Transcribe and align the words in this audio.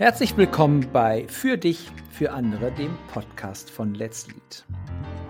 Herzlich 0.00 0.34
willkommen 0.38 0.90
bei 0.94 1.28
Für 1.28 1.58
dich, 1.58 1.90
für 2.10 2.32
andere, 2.32 2.72
dem 2.72 2.96
Podcast 3.12 3.68
von 3.68 3.92
Let's 3.92 4.26
Lead. 4.28 4.64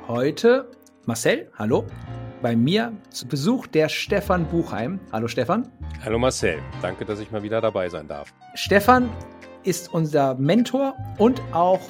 Heute 0.07 0.71
Marcel, 1.07 1.51
hallo. 1.59 1.85
Bei 2.41 2.55
mir 2.55 2.93
zu 3.11 3.27
Besuch 3.27 3.67
der 3.67 3.89
Stefan 3.89 4.47
Buchheim. 4.47 5.01
Hallo 5.11 5.27
Stefan. 5.27 5.73
Hallo 6.05 6.21
Marcel, 6.21 6.61
danke, 6.83 7.05
dass 7.05 7.19
ich 7.19 7.33
mal 7.33 7.43
wieder 7.43 7.61
dabei 7.61 7.89
sein 7.89 8.07
darf. 8.07 8.33
Stefan 8.55 9.11
ist 9.65 9.93
unser 9.93 10.37
Mentor 10.37 10.95
und 11.19 11.43
auch 11.51 11.81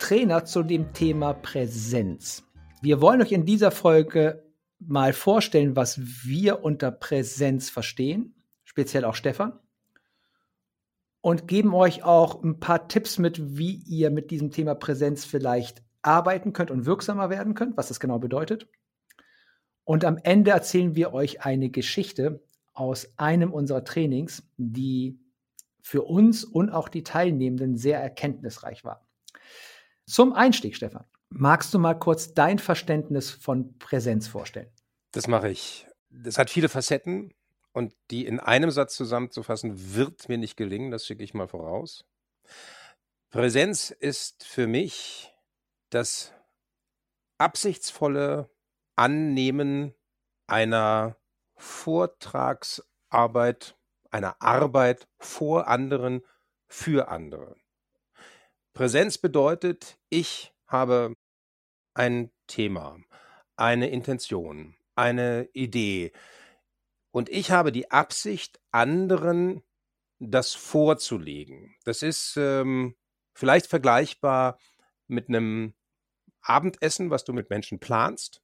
Trainer 0.00 0.44
zu 0.44 0.64
dem 0.64 0.92
Thema 0.92 1.34
Präsenz. 1.34 2.42
Wir 2.82 3.00
wollen 3.00 3.22
euch 3.22 3.30
in 3.30 3.46
dieser 3.46 3.70
Folge 3.70 4.42
mal 4.80 5.12
vorstellen, 5.12 5.76
was 5.76 6.00
wir 6.26 6.64
unter 6.64 6.90
Präsenz 6.90 7.70
verstehen, 7.70 8.34
speziell 8.64 9.04
auch 9.04 9.14
Stefan 9.14 9.60
und 11.20 11.48
geben 11.48 11.74
euch 11.74 12.04
auch 12.04 12.42
ein 12.42 12.60
paar 12.60 12.88
Tipps 12.88 13.18
mit, 13.18 13.58
wie 13.58 13.82
ihr 13.86 14.10
mit 14.10 14.30
diesem 14.30 14.50
Thema 14.50 14.74
Präsenz 14.74 15.24
vielleicht 15.24 15.82
arbeiten 16.02 16.52
könnt 16.52 16.70
und 16.70 16.86
wirksamer 16.86 17.30
werden 17.30 17.54
könnt, 17.54 17.76
was 17.76 17.88
das 17.88 18.00
genau 18.00 18.18
bedeutet. 18.18 18.68
Und 19.84 20.04
am 20.04 20.18
Ende 20.22 20.50
erzählen 20.50 20.94
wir 20.94 21.12
euch 21.12 21.44
eine 21.44 21.70
Geschichte 21.70 22.44
aus 22.74 23.08
einem 23.16 23.52
unserer 23.52 23.84
Trainings, 23.84 24.42
die 24.56 25.18
für 25.80 26.02
uns 26.02 26.44
und 26.44 26.70
auch 26.70 26.88
die 26.88 27.02
Teilnehmenden 27.02 27.76
sehr 27.76 28.00
erkenntnisreich 28.00 28.84
war. 28.84 29.08
Zum 30.06 30.32
Einstieg, 30.32 30.76
Stefan, 30.76 31.04
magst 31.30 31.72
du 31.74 31.78
mal 31.78 31.94
kurz 31.94 32.34
dein 32.34 32.58
Verständnis 32.58 33.30
von 33.30 33.78
Präsenz 33.78 34.28
vorstellen? 34.28 34.70
Das 35.12 35.26
mache 35.26 35.50
ich. 35.50 35.86
Das 36.10 36.38
hat 36.38 36.50
viele 36.50 36.68
Facetten. 36.68 37.32
Und 37.78 37.94
die 38.10 38.26
in 38.26 38.40
einem 38.40 38.72
Satz 38.72 38.96
zusammenzufassen, 38.96 39.94
wird 39.94 40.28
mir 40.28 40.36
nicht 40.36 40.56
gelingen, 40.56 40.90
das 40.90 41.06
schicke 41.06 41.22
ich 41.22 41.32
mal 41.32 41.46
voraus. 41.46 42.04
Präsenz 43.30 43.90
ist 43.90 44.42
für 44.42 44.66
mich 44.66 45.32
das 45.88 46.32
absichtsvolle 47.38 48.50
Annehmen 48.96 49.94
einer 50.48 51.16
Vortragsarbeit, 51.54 53.76
einer 54.10 54.42
Arbeit 54.42 55.06
vor 55.20 55.68
anderen, 55.68 56.22
für 56.66 57.06
andere. 57.06 57.54
Präsenz 58.72 59.18
bedeutet, 59.18 60.00
ich 60.08 60.52
habe 60.66 61.14
ein 61.94 62.32
Thema, 62.48 62.98
eine 63.54 63.88
Intention, 63.88 64.74
eine 64.96 65.48
Idee, 65.52 66.10
und 67.10 67.28
ich 67.28 67.50
habe 67.50 67.72
die 67.72 67.90
Absicht, 67.90 68.60
anderen 68.70 69.62
das 70.18 70.54
vorzulegen. 70.54 71.74
Das 71.84 72.02
ist 72.02 72.36
ähm, 72.36 72.96
vielleicht 73.34 73.66
vergleichbar 73.66 74.58
mit 75.06 75.28
einem 75.28 75.74
Abendessen, 76.42 77.10
was 77.10 77.24
du 77.24 77.32
mit 77.32 77.50
Menschen 77.50 77.78
planst. 77.78 78.42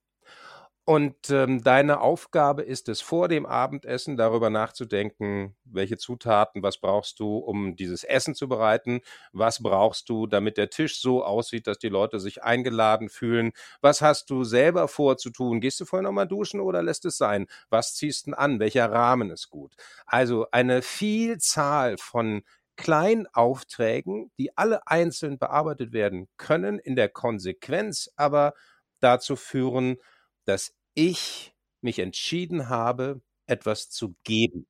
Und 0.87 1.31
ähm, 1.31 1.63
deine 1.63 2.03
Aufgabe 2.03 2.61
ist 2.61 2.91
es, 2.91 3.01
vor 3.01 3.29
dem 3.29 3.47
Abendessen 3.47 4.19
darüber 4.19 4.51
nachzudenken, 4.51 5.57
welche 5.65 5.97
Zutaten, 5.97 6.63
was 6.63 6.77
brauchst 6.77 7.21
du, 7.21 7.39
um 7.39 7.75
dieses 7.75 8.05
Essen 8.05 8.35
zu 8.35 8.49
bereiten, 8.49 9.01
was 9.33 9.63
brauchst 9.63 10.11
du, 10.11 10.27
damit 10.27 10.59
der 10.59 10.69
Tisch 10.69 11.01
so 11.01 11.25
aussieht, 11.25 11.67
dass 11.67 11.79
die 11.79 11.89
Leute 11.89 12.21
sich 12.21 12.43
eingeladen 12.43 13.09
fühlen, 13.09 13.53
was 13.81 14.03
hast 14.03 14.29
du 14.29 14.45
selber 14.45 14.87
vorzutun, 14.87 15.63
gehst 15.63 15.81
du 15.81 15.87
vorher 15.87 16.03
nochmal 16.03 16.29
duschen 16.29 16.61
oder 16.61 16.83
lässt 16.83 17.07
es 17.07 17.17
sein, 17.17 17.47
was 17.71 17.95
ziehst 17.95 18.27
du 18.27 18.33
an, 18.37 18.61
welcher 18.61 18.93
Rahmen 18.93 19.31
ist 19.31 19.49
gut. 19.49 19.75
Also 20.05 20.49
eine 20.51 20.83
Vielzahl 20.83 21.97
von 21.97 22.43
Kleinaufträgen, 22.77 24.33
die 24.39 24.55
alle 24.59 24.87
einzeln 24.87 25.39
bearbeitet 25.39 25.93
werden 25.95 26.29
können, 26.37 26.79
in 26.79 26.95
der 26.95 27.09
Konsequenz 27.09 28.11
aber 28.17 28.53
dazu 29.01 29.37
führen, 29.37 29.97
dass 30.45 30.75
ich 30.95 31.55
mich 31.81 31.99
entschieden 31.99 32.69
habe, 32.69 33.21
etwas 33.47 33.91
zu 33.91 34.15
geben, 34.25 34.67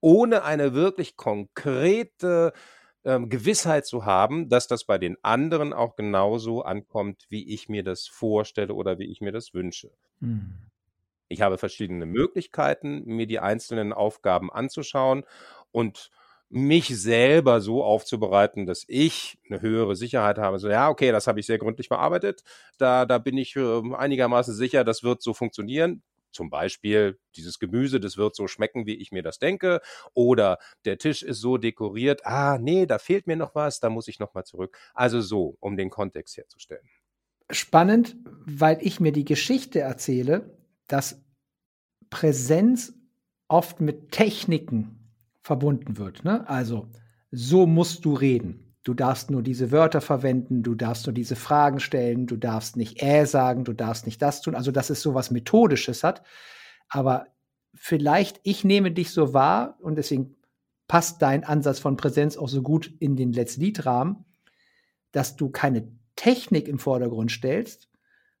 ohne 0.00 0.42
eine 0.42 0.74
wirklich 0.74 1.16
konkrete 1.16 2.52
ähm, 3.04 3.28
Gewissheit 3.28 3.86
zu 3.86 4.04
haben, 4.04 4.48
dass 4.48 4.66
das 4.68 4.84
bei 4.84 4.98
den 4.98 5.16
anderen 5.22 5.72
auch 5.72 5.96
genauso 5.96 6.62
ankommt, 6.62 7.26
wie 7.28 7.52
ich 7.52 7.68
mir 7.68 7.82
das 7.82 8.06
vorstelle 8.06 8.74
oder 8.74 8.98
wie 8.98 9.10
ich 9.10 9.20
mir 9.20 9.32
das 9.32 9.54
wünsche. 9.54 9.90
Mhm. 10.20 10.58
Ich 11.28 11.40
habe 11.40 11.56
verschiedene 11.56 12.04
Möglichkeiten, 12.04 13.04
mir 13.06 13.26
die 13.26 13.40
einzelnen 13.40 13.92
Aufgaben 13.92 14.52
anzuschauen 14.52 15.24
und 15.70 16.10
mich 16.52 16.88
selber 16.88 17.62
so 17.62 17.82
aufzubereiten, 17.82 18.66
dass 18.66 18.84
ich 18.86 19.38
eine 19.48 19.62
höhere 19.62 19.96
Sicherheit 19.96 20.36
habe. 20.36 20.58
So, 20.58 20.68
ja, 20.68 20.90
okay, 20.90 21.10
das 21.10 21.26
habe 21.26 21.40
ich 21.40 21.46
sehr 21.46 21.56
gründlich 21.56 21.88
bearbeitet. 21.88 22.44
Da, 22.76 23.06
da 23.06 23.16
bin 23.16 23.38
ich 23.38 23.56
äh, 23.56 23.94
einigermaßen 23.94 24.54
sicher, 24.54 24.84
das 24.84 25.02
wird 25.02 25.22
so 25.22 25.32
funktionieren. 25.32 26.02
Zum 26.30 26.50
Beispiel, 26.50 27.18
dieses 27.36 27.58
Gemüse, 27.58 28.00
das 28.00 28.18
wird 28.18 28.36
so 28.36 28.48
schmecken, 28.48 28.84
wie 28.84 28.96
ich 28.96 29.12
mir 29.12 29.22
das 29.22 29.38
denke. 29.38 29.80
Oder 30.12 30.58
der 30.84 30.98
Tisch 30.98 31.22
ist 31.22 31.40
so 31.40 31.56
dekoriert. 31.56 32.26
Ah, 32.26 32.58
nee, 32.58 32.84
da 32.84 32.98
fehlt 32.98 33.26
mir 33.26 33.36
noch 33.36 33.54
was, 33.54 33.80
da 33.80 33.88
muss 33.88 34.06
ich 34.08 34.18
noch 34.18 34.34
mal 34.34 34.44
zurück. 34.44 34.76
Also 34.92 35.22
so, 35.22 35.56
um 35.58 35.78
den 35.78 35.88
Kontext 35.88 36.36
herzustellen. 36.36 36.86
Spannend, 37.50 38.16
weil 38.44 38.76
ich 38.82 39.00
mir 39.00 39.12
die 39.12 39.24
Geschichte 39.24 39.80
erzähle, 39.80 40.58
dass 40.86 41.22
Präsenz 42.10 42.92
oft 43.48 43.80
mit 43.80 44.10
Techniken 44.10 45.01
verbunden 45.42 45.98
wird. 45.98 46.24
Ne? 46.24 46.48
Also, 46.48 46.88
so 47.30 47.66
musst 47.66 48.04
du 48.04 48.14
reden. 48.14 48.74
Du 48.84 48.94
darfst 48.94 49.30
nur 49.30 49.42
diese 49.42 49.70
Wörter 49.70 50.00
verwenden, 50.00 50.62
du 50.62 50.74
darfst 50.74 51.06
nur 51.06 51.14
diese 51.14 51.36
Fragen 51.36 51.78
stellen, 51.78 52.26
du 52.26 52.36
darfst 52.36 52.76
nicht 52.76 53.02
äh 53.02 53.26
sagen, 53.26 53.64
du 53.64 53.72
darfst 53.72 54.06
nicht 54.06 54.20
das 54.20 54.40
tun. 54.42 54.54
Also, 54.54 54.72
dass 54.72 54.90
es 54.90 55.02
so 55.02 55.14
was 55.14 55.30
Methodisches 55.30 56.02
hat. 56.02 56.22
Aber 56.88 57.26
vielleicht, 57.74 58.40
ich 58.42 58.64
nehme 58.64 58.90
dich 58.90 59.10
so 59.10 59.34
wahr 59.34 59.78
und 59.80 59.96
deswegen 59.96 60.36
passt 60.88 61.22
dein 61.22 61.44
Ansatz 61.44 61.78
von 61.78 61.96
Präsenz 61.96 62.36
auch 62.36 62.48
so 62.48 62.62
gut 62.62 62.92
in 62.98 63.16
den 63.16 63.32
Let's 63.32 63.56
Lead-Rahmen, 63.56 64.24
dass 65.12 65.36
du 65.36 65.48
keine 65.48 65.88
Technik 66.16 66.68
im 66.68 66.78
Vordergrund 66.78 67.30
stellst, 67.30 67.88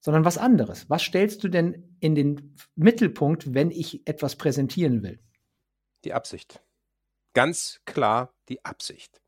sondern 0.00 0.24
was 0.24 0.38
anderes. 0.38 0.90
Was 0.90 1.02
stellst 1.02 1.44
du 1.44 1.48
denn 1.48 1.96
in 2.00 2.14
den 2.14 2.56
Mittelpunkt, 2.74 3.54
wenn 3.54 3.70
ich 3.70 4.06
etwas 4.06 4.36
präsentieren 4.36 5.02
will? 5.02 5.20
Die 6.04 6.12
Absicht 6.12 6.60
ganz 7.34 7.80
klar 7.84 8.34
die 8.48 8.64
Absicht. 8.64 9.20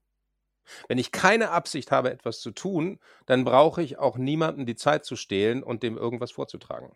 Wenn 0.89 0.99
ich 0.99 1.13
keine 1.13 1.51
Absicht 1.51 1.91
habe, 1.91 2.11
etwas 2.11 2.41
zu 2.41 2.51
tun, 2.51 2.99
dann 3.27 3.45
brauche 3.45 3.83
ich 3.83 3.99
auch 3.99 4.17
niemanden 4.17 4.67
die 4.67 4.77
Zeit 4.77 5.05
zu 5.05 5.17
stehlen 5.17 5.63
und 5.63 5.83
dem 5.83 5.97
irgendwas 5.97 6.33
vorzutragen. 6.33 6.93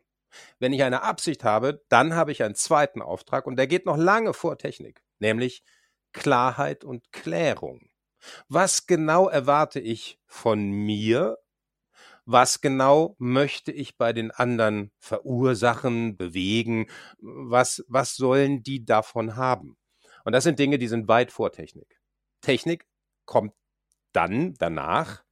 Wenn 0.58 0.72
ich 0.72 0.82
eine 0.82 1.02
Absicht 1.02 1.44
habe, 1.44 1.82
dann 1.88 2.14
habe 2.14 2.32
ich 2.32 2.42
einen 2.42 2.54
zweiten 2.54 3.02
Auftrag 3.02 3.46
und 3.46 3.56
der 3.56 3.66
geht 3.66 3.86
noch 3.86 3.96
lange 3.96 4.34
vor 4.34 4.58
Technik, 4.58 5.02
nämlich 5.18 5.62
Klarheit 6.12 6.84
und 6.84 7.12
Klärung. 7.12 7.88
Was 8.48 8.86
genau 8.86 9.28
erwarte 9.28 9.80
ich 9.80 10.18
von 10.26 10.70
mir? 10.70 11.38
Was 12.26 12.60
genau 12.60 13.16
möchte 13.18 13.72
ich 13.72 13.96
bei 13.96 14.12
den 14.12 14.30
anderen 14.30 14.92
verursachen, 14.98 16.18
bewegen? 16.18 16.88
Was, 17.20 17.84
was 17.88 18.16
sollen 18.16 18.62
die 18.62 18.84
davon 18.84 19.36
haben? 19.36 19.77
Und 20.28 20.32
das 20.32 20.44
sind 20.44 20.58
Dinge, 20.58 20.76
die 20.76 20.88
sind 20.88 21.08
weit 21.08 21.32
vor 21.32 21.52
Technik. 21.52 22.02
Technik 22.42 22.84
kommt 23.24 23.54
dann 24.12 24.52
danach, 24.58 25.24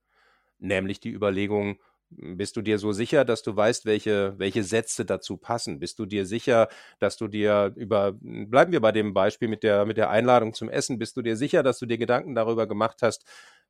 nämlich 0.57 1.01
die 1.01 1.11
Überlegung, 1.11 1.83
bist 2.09 2.57
du 2.57 2.63
dir 2.63 2.79
so 2.79 2.93
sicher, 2.93 3.27
dass 3.27 3.43
du 3.43 3.55
weißt, 3.55 3.85
welche, 3.85 4.39
welche 4.39 4.65
Sätze 4.65 5.05
dazu 5.05 5.37
passen? 5.37 5.81
Bist 5.81 5.99
du 5.99 6.07
dir 6.07 6.25
sicher, 6.25 6.71
dass 6.99 7.19
du 7.19 7.29
dir 7.29 7.75
über, 7.77 8.15
bleiben 8.23 8.73
wir 8.73 8.81
bei 8.81 8.91
dem 8.91 9.13
Beispiel 9.13 9.49
mit 9.49 9.65
der, 9.65 9.85
mit 9.85 9.99
der 9.99 10.09
Einladung 10.09 10.55
zum 10.55 10.71
Essen, 10.71 10.99
bist 10.99 11.15
du 11.19 11.21
dir 11.21 11.37
sicher, 11.37 11.63
dass 11.63 11.79
du 11.79 11.85
dir 11.85 11.99
Gedanken 11.99 12.35
darüber 12.35 12.67
gemacht 12.67 13.03
hast, 13.03 13.27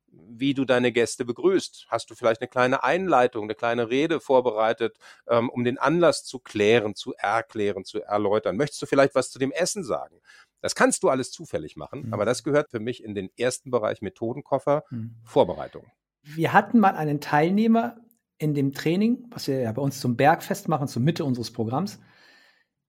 wie 0.09 0.53
du 0.53 0.63
deine 0.63 0.93
Gäste 0.93 1.25
begrüßt? 1.25 1.87
Hast 1.89 2.09
du 2.09 2.15
vielleicht 2.15 2.39
eine 2.39 2.47
kleine 2.47 2.83
Einleitung, 2.83 3.43
eine 3.43 3.55
kleine 3.55 3.89
Rede 3.89 4.21
vorbereitet, 4.21 4.97
ähm, 5.27 5.49
um 5.49 5.65
den 5.65 5.77
Anlass 5.77 6.23
zu 6.23 6.39
klären, 6.39 6.95
zu 6.95 7.13
erklären, 7.17 7.83
zu 7.83 8.01
erläutern? 8.01 8.55
Möchtest 8.55 8.81
du 8.81 8.85
vielleicht 8.85 9.15
was 9.15 9.29
zu 9.29 9.39
dem 9.39 9.51
Essen 9.51 9.83
sagen? 9.83 10.21
Das 10.61 10.75
kannst 10.75 11.03
du 11.03 11.09
alles 11.09 11.31
zufällig 11.31 11.75
machen, 11.75 12.07
mhm. 12.07 12.13
aber 12.13 12.25
das 12.25 12.43
gehört 12.43 12.71
für 12.71 12.79
mich 12.79 13.03
in 13.03 13.15
den 13.15 13.29
ersten 13.37 13.71
Bereich 13.71 14.01
Methodenkoffer, 14.01 14.83
mhm. 14.89 15.15
Vorbereitung. 15.23 15.85
Wir 16.23 16.53
hatten 16.53 16.79
mal 16.79 16.95
einen 16.95 17.21
Teilnehmer 17.21 17.97
in 18.37 18.53
dem 18.53 18.73
Training, 18.73 19.25
was 19.29 19.47
wir 19.47 19.59
ja 19.61 19.71
bei 19.71 19.81
uns 19.81 19.99
zum 19.99 20.15
Bergfest 20.15 20.67
machen, 20.67 20.87
zur 20.87 21.01
Mitte 21.01 21.25
unseres 21.25 21.51
Programms, 21.51 21.99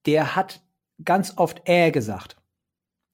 der 0.06 0.36
hat 0.36 0.62
ganz 1.04 1.34
oft 1.36 1.62
äh 1.64 1.90
gesagt. 1.90 2.36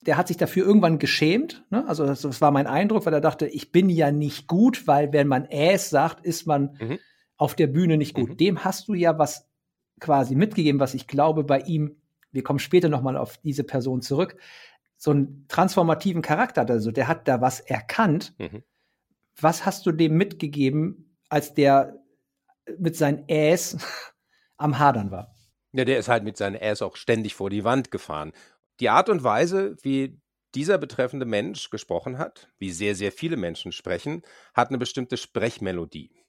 Der 0.05 0.17
hat 0.17 0.27
sich 0.27 0.37
dafür 0.37 0.65
irgendwann 0.65 0.99
geschämt. 0.99 1.65
Ne? 1.69 1.87
Also 1.87 2.05
das, 2.05 2.21
das, 2.21 2.41
war 2.41 2.51
mein 2.51 2.67
Eindruck, 2.67 3.05
weil 3.05 3.13
er 3.13 3.21
dachte, 3.21 3.47
ich 3.47 3.71
bin 3.71 3.89
ja 3.89 4.11
nicht 4.11 4.47
gut, 4.47 4.87
weil 4.87 5.13
wenn 5.13 5.27
man 5.27 5.45
äs 5.45 5.89
sagt, 5.89 6.25
ist 6.25 6.45
man 6.45 6.77
mhm. 6.79 6.99
auf 7.37 7.55
der 7.55 7.67
Bühne 7.67 7.97
nicht 7.97 8.13
gut. 8.13 8.31
Mhm. 8.31 8.37
Dem 8.37 8.63
hast 8.63 8.87
du 8.87 8.93
ja 8.93 9.17
was 9.17 9.49
quasi 9.99 10.35
mitgegeben, 10.35 10.79
was 10.79 10.93
ich 10.93 11.07
glaube 11.07 11.43
bei 11.43 11.59
ihm 11.61 12.01
wir 12.35 12.43
kommen 12.43 12.59
später 12.59 12.89
nochmal 12.89 13.17
auf 13.17 13.37
diese 13.37 13.63
Person 13.63 14.01
zurück, 14.01 14.37
so 14.97 15.11
einen 15.11 15.47
transformativen 15.47 16.21
Charakter. 16.21 16.67
Also 16.69 16.91
der 16.91 17.07
hat 17.07 17.27
da 17.27 17.41
was 17.41 17.59
erkannt. 17.59 18.35
Mhm. 18.37 18.63
Was 19.39 19.65
hast 19.65 19.85
du 19.85 19.91
dem 19.91 20.15
mitgegeben, 20.15 21.17
als 21.29 21.53
der 21.53 22.03
mit 22.77 22.95
seinen 22.95 23.27
Äs 23.27 23.77
am 24.57 24.77
Hadern 24.77 25.11
war? 25.11 25.33
Ja, 25.71 25.83
der 25.85 25.97
ist 25.97 26.07
halt 26.07 26.23
mit 26.23 26.37
seinen 26.37 26.55
Äs 26.55 26.81
auch 26.81 26.95
ständig 26.95 27.35
vor 27.35 27.49
die 27.49 27.63
Wand 27.63 27.91
gefahren. 27.91 28.31
Die 28.79 28.89
Art 28.89 29.09
und 29.09 29.23
Weise, 29.23 29.75
wie 29.81 30.21
dieser 30.53 30.77
betreffende 30.77 31.25
Mensch 31.25 31.69
gesprochen 31.69 32.17
hat, 32.17 32.49
wie 32.57 32.71
sehr, 32.71 32.95
sehr 32.95 33.11
viele 33.11 33.35
Menschen 33.35 33.71
sprechen, 33.71 34.21
hat 34.53 34.69
eine 34.69 34.77
bestimmte 34.77 35.17
Sprechmelodie. 35.17 36.23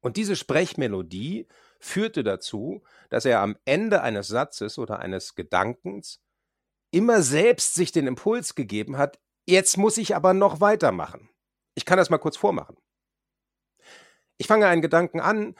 Und 0.00 0.16
diese 0.16 0.36
Sprechmelodie 0.36 1.46
führte 1.84 2.22
dazu, 2.22 2.82
dass 3.10 3.24
er 3.24 3.40
am 3.40 3.56
Ende 3.64 4.02
eines 4.02 4.28
Satzes 4.28 4.78
oder 4.78 5.00
eines 5.00 5.34
Gedankens 5.34 6.20
immer 6.90 7.22
selbst 7.22 7.74
sich 7.74 7.92
den 7.92 8.06
Impuls 8.06 8.54
gegeben 8.54 8.98
hat, 8.98 9.18
jetzt 9.46 9.76
muss 9.76 9.98
ich 9.98 10.14
aber 10.14 10.34
noch 10.34 10.60
weitermachen. 10.60 11.28
Ich 11.74 11.84
kann 11.84 11.98
das 11.98 12.10
mal 12.10 12.18
kurz 12.18 12.36
vormachen. 12.36 12.76
Ich 14.38 14.46
fange 14.46 14.66
einen 14.66 14.82
Gedanken 14.82 15.20
an 15.20 15.54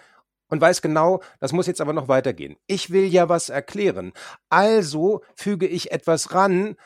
und 0.49 0.61
weiß 0.61 0.83
genau, 0.83 1.23
das 1.41 1.53
muss 1.53 1.67
jetzt 1.67 1.81
aber 1.81 1.93
noch 1.93 2.09
weitergehen. 2.09 2.57
Ich 2.67 2.91
will 2.91 3.07
ja 3.07 3.29
was 3.29 3.49
erklären. 3.49 4.13
Also 4.49 5.23
füge 5.35 5.67
ich 5.67 5.91
etwas 5.91 6.35
ran, 6.35 6.77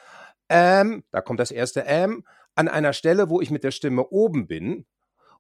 ähm, 0.49 1.05
da 1.11 1.21
kommt 1.21 1.41
das 1.41 1.51
erste 1.51 1.81
ähm, 1.81 2.25
an 2.55 2.69
einer 2.69 2.93
Stelle, 2.93 3.29
wo 3.29 3.41
ich 3.41 3.51
mit 3.51 3.65
der 3.65 3.73
Stimme 3.73 4.09
oben 4.09 4.47
bin. 4.47 4.87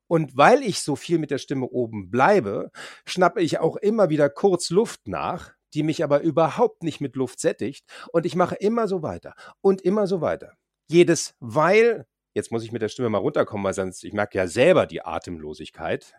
Und 0.09 0.37
weil 0.37 0.63
ich 0.63 0.81
so 0.81 0.97
viel 0.97 1.19
mit 1.19 1.31
der 1.31 1.39
Stimme 1.39 1.67
oben 1.67 2.11
bleibe, 2.11 2.71
schnappe 3.07 3.41
ich 3.41 3.59
auch 3.59 3.77
immer 3.77 4.09
wieder 4.09 4.31
kurz 4.31 4.71
Luft 4.71 5.09
nach, 5.09 5.53
die 5.75 5.83
mich 5.83 6.05
aber 6.05 6.21
überhaupt 6.21 6.83
nicht 6.83 7.01
mit 7.01 7.17
Luft 7.17 7.41
sättigt. 7.41 7.85
Und 8.13 8.25
ich 8.27 8.35
mache 8.37 8.55
immer 8.55 8.89
so 8.89 9.03
weiter 9.03 9.35
und 9.61 9.83
immer 9.83 10.07
so 10.07 10.21
weiter. 10.21 10.57
Jedes 10.89 11.35
Weil, 11.41 12.07
jetzt 12.35 12.53
muss 12.53 12.65
ich 12.65 12.73
mit 12.73 12.83
der 12.83 12.89
Stimme 12.89 13.11
mal 13.11 13.19
runterkommen, 13.19 13.65
weil 13.65 13.75
sonst, 13.75 14.05
ich 14.05 14.13
merke 14.13 14.39
ja 14.39 14.47
selber 14.47 14.87
die 14.87 15.03
Atemlosigkeit. 15.03 16.15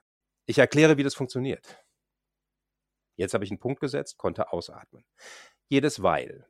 Ich 0.46 0.58
erkläre, 0.58 0.98
wie 0.98 1.04
das 1.04 1.16
funktioniert. 1.16 1.84
Jetzt 3.18 3.34
habe 3.34 3.44
ich 3.44 3.52
einen 3.52 3.60
Punkt 3.60 3.80
gesetzt, 3.80 4.18
konnte 4.18 4.52
ausatmen. 4.52 5.04
Jedes 5.70 6.04
Weil, 6.04 6.48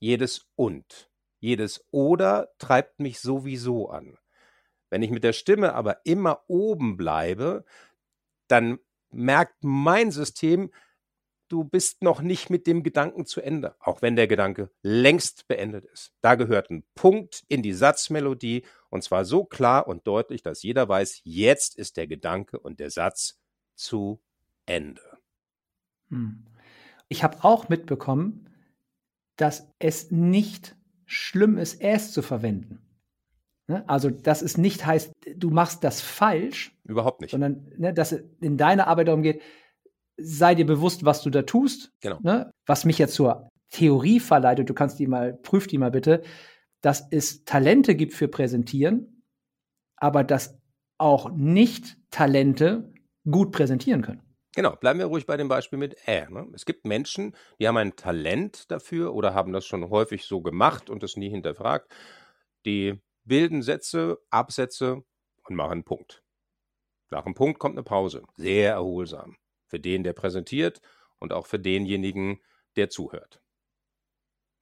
jedes 0.00 0.46
Und, 0.54 1.10
jedes 1.40 1.84
Oder 1.90 2.52
treibt 2.58 3.00
mich 3.00 3.20
sowieso 3.20 3.88
an. 3.88 4.18
Wenn 4.90 5.02
ich 5.02 5.10
mit 5.10 5.24
der 5.24 5.32
Stimme 5.32 5.74
aber 5.74 6.04
immer 6.04 6.42
oben 6.48 6.96
bleibe, 6.96 7.64
dann 8.48 8.78
merkt 9.10 9.62
mein 9.62 10.10
System, 10.10 10.70
du 11.48 11.64
bist 11.64 12.02
noch 12.02 12.22
nicht 12.22 12.48
mit 12.48 12.66
dem 12.66 12.82
Gedanken 12.82 13.26
zu 13.26 13.40
Ende, 13.40 13.74
auch 13.80 14.02
wenn 14.02 14.16
der 14.16 14.28
Gedanke 14.28 14.70
längst 14.82 15.48
beendet 15.48 15.84
ist. 15.84 16.12
Da 16.20 16.36
gehört 16.36 16.70
ein 16.70 16.84
Punkt 16.94 17.44
in 17.48 17.62
die 17.62 17.72
Satzmelodie 17.72 18.64
und 18.88 19.02
zwar 19.02 19.24
so 19.24 19.44
klar 19.44 19.86
und 19.86 20.06
deutlich, 20.06 20.42
dass 20.42 20.62
jeder 20.62 20.88
weiß, 20.88 21.20
jetzt 21.24 21.76
ist 21.76 21.96
der 21.96 22.06
Gedanke 22.06 22.58
und 22.58 22.80
der 22.80 22.90
Satz 22.90 23.38
zu 23.74 24.20
Ende. 24.66 25.02
Hm. 26.08 26.46
Ich 27.08 27.24
habe 27.24 27.42
auch 27.42 27.68
mitbekommen, 27.68 28.48
dass 29.36 29.72
es 29.78 30.10
nicht 30.10 30.76
schlimm 31.06 31.58
ist, 31.58 31.80
es 31.80 32.12
zu 32.12 32.22
verwenden. 32.22 32.80
Ne? 33.70 33.88
Also, 33.88 34.10
dass 34.10 34.42
es 34.42 34.58
nicht 34.58 34.84
heißt, 34.84 35.12
du 35.36 35.50
machst 35.50 35.84
das 35.84 36.00
falsch. 36.00 36.76
Überhaupt 36.82 37.20
nicht. 37.20 37.30
Sondern, 37.30 37.70
ne, 37.78 37.94
dass 37.94 38.10
es 38.10 38.24
in 38.40 38.56
deiner 38.56 38.88
Arbeit 38.88 39.06
darum 39.06 39.22
geht, 39.22 39.42
sei 40.16 40.56
dir 40.56 40.66
bewusst, 40.66 41.04
was 41.04 41.22
du 41.22 41.30
da 41.30 41.42
tust. 41.42 41.92
Genau. 42.00 42.18
Ne? 42.20 42.50
Was 42.66 42.84
mich 42.84 42.98
jetzt 42.98 43.14
zur 43.14 43.48
Theorie 43.70 44.18
verleitet, 44.18 44.68
du 44.68 44.74
kannst 44.74 44.98
die 44.98 45.06
mal, 45.06 45.34
prüf 45.34 45.68
die 45.68 45.78
mal 45.78 45.92
bitte, 45.92 46.22
dass 46.80 47.06
es 47.12 47.44
Talente 47.44 47.94
gibt 47.94 48.12
für 48.12 48.26
Präsentieren, 48.26 49.22
aber 49.94 50.24
dass 50.24 50.58
auch 50.98 51.30
Nicht-Talente 51.30 52.92
gut 53.30 53.52
präsentieren 53.52 54.02
können. 54.02 54.22
Genau, 54.56 54.74
bleiben 54.74 54.98
wir 54.98 55.06
ruhig 55.06 55.26
bei 55.26 55.36
dem 55.36 55.46
Beispiel 55.46 55.78
mit 55.78 56.08
Ä. 56.08 56.26
Ne? 56.28 56.48
Es 56.54 56.64
gibt 56.64 56.86
Menschen, 56.86 57.36
die 57.60 57.68
haben 57.68 57.76
ein 57.76 57.94
Talent 57.94 58.68
dafür 58.72 59.14
oder 59.14 59.32
haben 59.32 59.52
das 59.52 59.64
schon 59.64 59.88
häufig 59.90 60.24
so 60.24 60.40
gemacht 60.40 60.90
und 60.90 61.04
das 61.04 61.16
nie 61.16 61.30
hinterfragt. 61.30 61.94
Die 62.66 63.00
bilden 63.30 63.62
Sätze, 63.62 64.20
Absätze 64.30 65.04
und 65.44 65.54
machen 65.54 65.70
einen 65.70 65.84
Punkt. 65.84 66.24
Nach 67.10 67.24
einem 67.24 67.34
Punkt 67.36 67.60
kommt 67.60 67.76
eine 67.76 67.84
Pause. 67.84 68.24
Sehr 68.34 68.72
erholsam. 68.72 69.36
Für 69.66 69.78
den, 69.78 70.02
der 70.02 70.14
präsentiert 70.14 70.82
und 71.20 71.32
auch 71.32 71.46
für 71.46 71.60
denjenigen, 71.60 72.42
der 72.74 72.90
zuhört. 72.90 73.40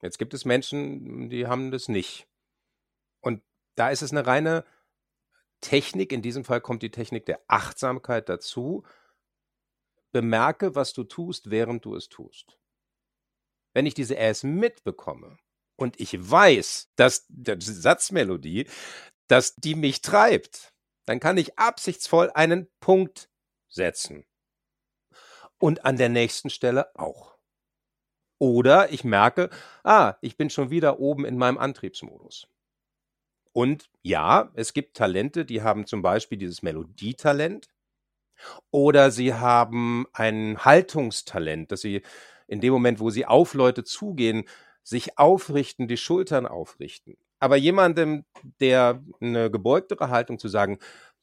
Jetzt 0.03 0.19
gibt 0.19 0.35
es 0.35 0.45
Menschen, 0.45 1.31
die 1.31 1.47
haben 1.47 1.71
das 1.71 1.87
nicht. 1.87 2.27
Und 3.21 3.41
da 3.73 3.89
ist 3.89 4.03
es 4.03 4.11
eine 4.11 4.27
reine 4.27 4.63
Technik. 5.61 6.11
In 6.11 6.21
diesem 6.21 6.45
Fall 6.45 6.61
kommt 6.61 6.83
die 6.83 6.91
Technik 6.91 7.25
der 7.25 7.41
Achtsamkeit 7.47 8.29
dazu 8.29 8.83
bemerke, 10.11 10.75
was 10.75 10.93
du 10.93 11.05
tust, 11.05 11.49
während 11.49 11.85
du 11.85 11.95
es 11.95 12.07
tust. 12.07 12.59
Wenn 13.73 13.87
ich 13.87 13.95
diese 13.95 14.15
Äs 14.15 14.43
mitbekomme 14.43 15.39
und 15.79 15.99
ich 15.99 16.13
weiß, 16.29 16.91
dass 16.95 17.25
die 17.29 17.55
Satzmelodie, 17.59 18.67
dass 19.27 19.55
die 19.55 19.75
mich 19.75 20.01
treibt, 20.01 20.73
dann 21.05 21.19
kann 21.19 21.37
ich 21.37 21.57
absichtsvoll 21.57 22.31
einen 22.33 22.67
Punkt 22.79 23.29
setzen. 23.69 24.25
Und 25.57 25.85
an 25.85 25.97
der 25.97 26.09
nächsten 26.09 26.49
Stelle 26.49 26.95
auch. 26.95 27.37
Oder 28.39 28.91
ich 28.91 29.03
merke, 29.03 29.49
ah, 29.83 30.15
ich 30.21 30.37
bin 30.37 30.49
schon 30.49 30.69
wieder 30.69 30.99
oben 30.99 31.25
in 31.25 31.37
meinem 31.37 31.57
Antriebsmodus. 31.57 32.47
Und 33.51 33.89
ja, 34.01 34.51
es 34.53 34.73
gibt 34.73 34.95
Talente, 34.95 35.45
die 35.45 35.61
haben 35.61 35.85
zum 35.85 36.01
Beispiel 36.01 36.37
dieses 36.37 36.61
Melodietalent. 36.61 37.67
Oder 38.71 39.11
sie 39.11 39.33
haben 39.33 40.07
ein 40.13 40.63
Haltungstalent, 40.63 41.71
dass 41.71 41.81
sie 41.81 42.03
in 42.47 42.61
dem 42.61 42.71
Moment, 42.71 42.99
wo 42.99 43.09
sie 43.09 43.25
auf 43.25 43.53
Leute 43.53 43.83
zugehen, 43.83 44.45
sich 44.83 45.17
aufrichten, 45.17 45.87
die 45.87 45.97
Schultern 45.97 46.45
aufrichten. 46.45 47.17
Aber 47.39 47.55
jemandem, 47.55 48.25
der 48.59 49.03
eine 49.21 49.49
gebeugtere 49.49 50.09
Haltung 50.09 50.39
zu 50.39 50.49
sagen, 50.49 50.79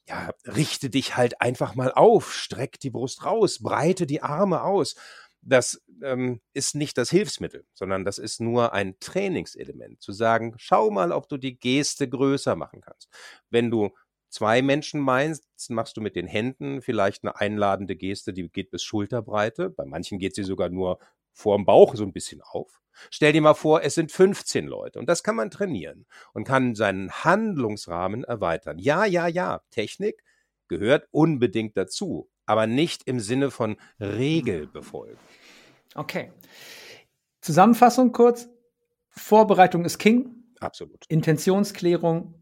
ja, 0.08 0.30
richte 0.46 0.88
dich 0.88 1.16
halt 1.16 1.40
einfach 1.40 1.74
mal 1.74 1.92
auf, 1.92 2.32
streck 2.32 2.78
die 2.80 2.90
Brust 2.90 3.24
raus, 3.24 3.58
breite 3.60 4.06
die 4.06 4.22
Arme 4.22 4.62
aus. 4.62 4.94
Das 5.42 5.82
ähm, 6.02 6.40
ist 6.54 6.74
nicht 6.74 6.96
das 6.98 7.10
Hilfsmittel, 7.10 7.64
sondern 7.74 8.04
das 8.04 8.18
ist 8.18 8.40
nur 8.40 8.72
ein 8.72 8.98
Trainingselement. 9.00 10.00
Zu 10.00 10.12
sagen, 10.12 10.54
schau 10.58 10.90
mal, 10.90 11.12
ob 11.12 11.28
du 11.28 11.36
die 11.36 11.58
Geste 11.58 12.08
größer 12.08 12.56
machen 12.56 12.80
kannst. 12.80 13.08
Wenn 13.50 13.70
du 13.70 13.90
zwei 14.28 14.62
Menschen 14.62 15.00
meinst, 15.00 15.44
machst 15.70 15.96
du 15.96 16.00
mit 16.00 16.16
den 16.16 16.26
Händen 16.26 16.82
vielleicht 16.82 17.24
eine 17.24 17.36
einladende 17.36 17.96
Geste, 17.96 18.32
die 18.32 18.48
geht 18.48 18.70
bis 18.70 18.82
Schulterbreite. 18.82 19.70
Bei 19.70 19.84
manchen 19.84 20.18
geht 20.18 20.34
sie 20.34 20.44
sogar 20.44 20.68
nur 20.68 20.98
vor 21.36 21.56
dem 21.56 21.64
Bauch 21.64 21.94
so 21.94 22.04
ein 22.04 22.12
bisschen 22.12 22.40
auf. 22.42 22.80
Stell 23.10 23.32
dir 23.32 23.42
mal 23.42 23.54
vor, 23.54 23.82
es 23.82 23.94
sind 23.94 24.10
15 24.10 24.66
Leute 24.66 24.98
und 24.98 25.08
das 25.08 25.22
kann 25.22 25.36
man 25.36 25.50
trainieren 25.50 26.06
und 26.32 26.44
kann 26.44 26.74
seinen 26.74 27.10
Handlungsrahmen 27.10 28.24
erweitern. 28.24 28.78
Ja, 28.78 29.04
ja, 29.04 29.26
ja, 29.26 29.60
Technik 29.70 30.24
gehört 30.68 31.06
unbedingt 31.10 31.76
dazu, 31.76 32.30
aber 32.46 32.66
nicht 32.66 33.02
im 33.06 33.20
Sinne 33.20 33.50
von 33.50 33.76
Regelbefolgen. 34.00 35.18
Okay. 35.94 36.32
Zusammenfassung 37.42 38.12
kurz. 38.12 38.48
Vorbereitung 39.10 39.84
ist 39.84 39.98
King. 39.98 40.44
Absolut. 40.58 41.04
Intentionsklärung 41.08 42.34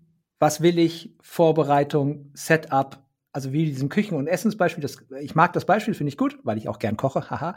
was 0.44 0.60
will 0.60 0.78
ich, 0.78 1.14
Vorbereitung, 1.22 2.30
Setup, 2.34 3.02
also 3.32 3.52
wie 3.52 3.64
diesem 3.64 3.88
Küchen- 3.88 4.18
und 4.18 4.26
Essensbeispiel. 4.26 4.82
Das, 4.82 4.98
ich 5.20 5.34
mag 5.34 5.52
das 5.52 5.64
Beispiel, 5.64 5.94
finde 5.94 6.08
ich 6.08 6.18
gut, 6.18 6.38
weil 6.42 6.58
ich 6.58 6.68
auch 6.68 6.78
gern 6.78 6.96
koche, 6.96 7.30
haha. 7.30 7.56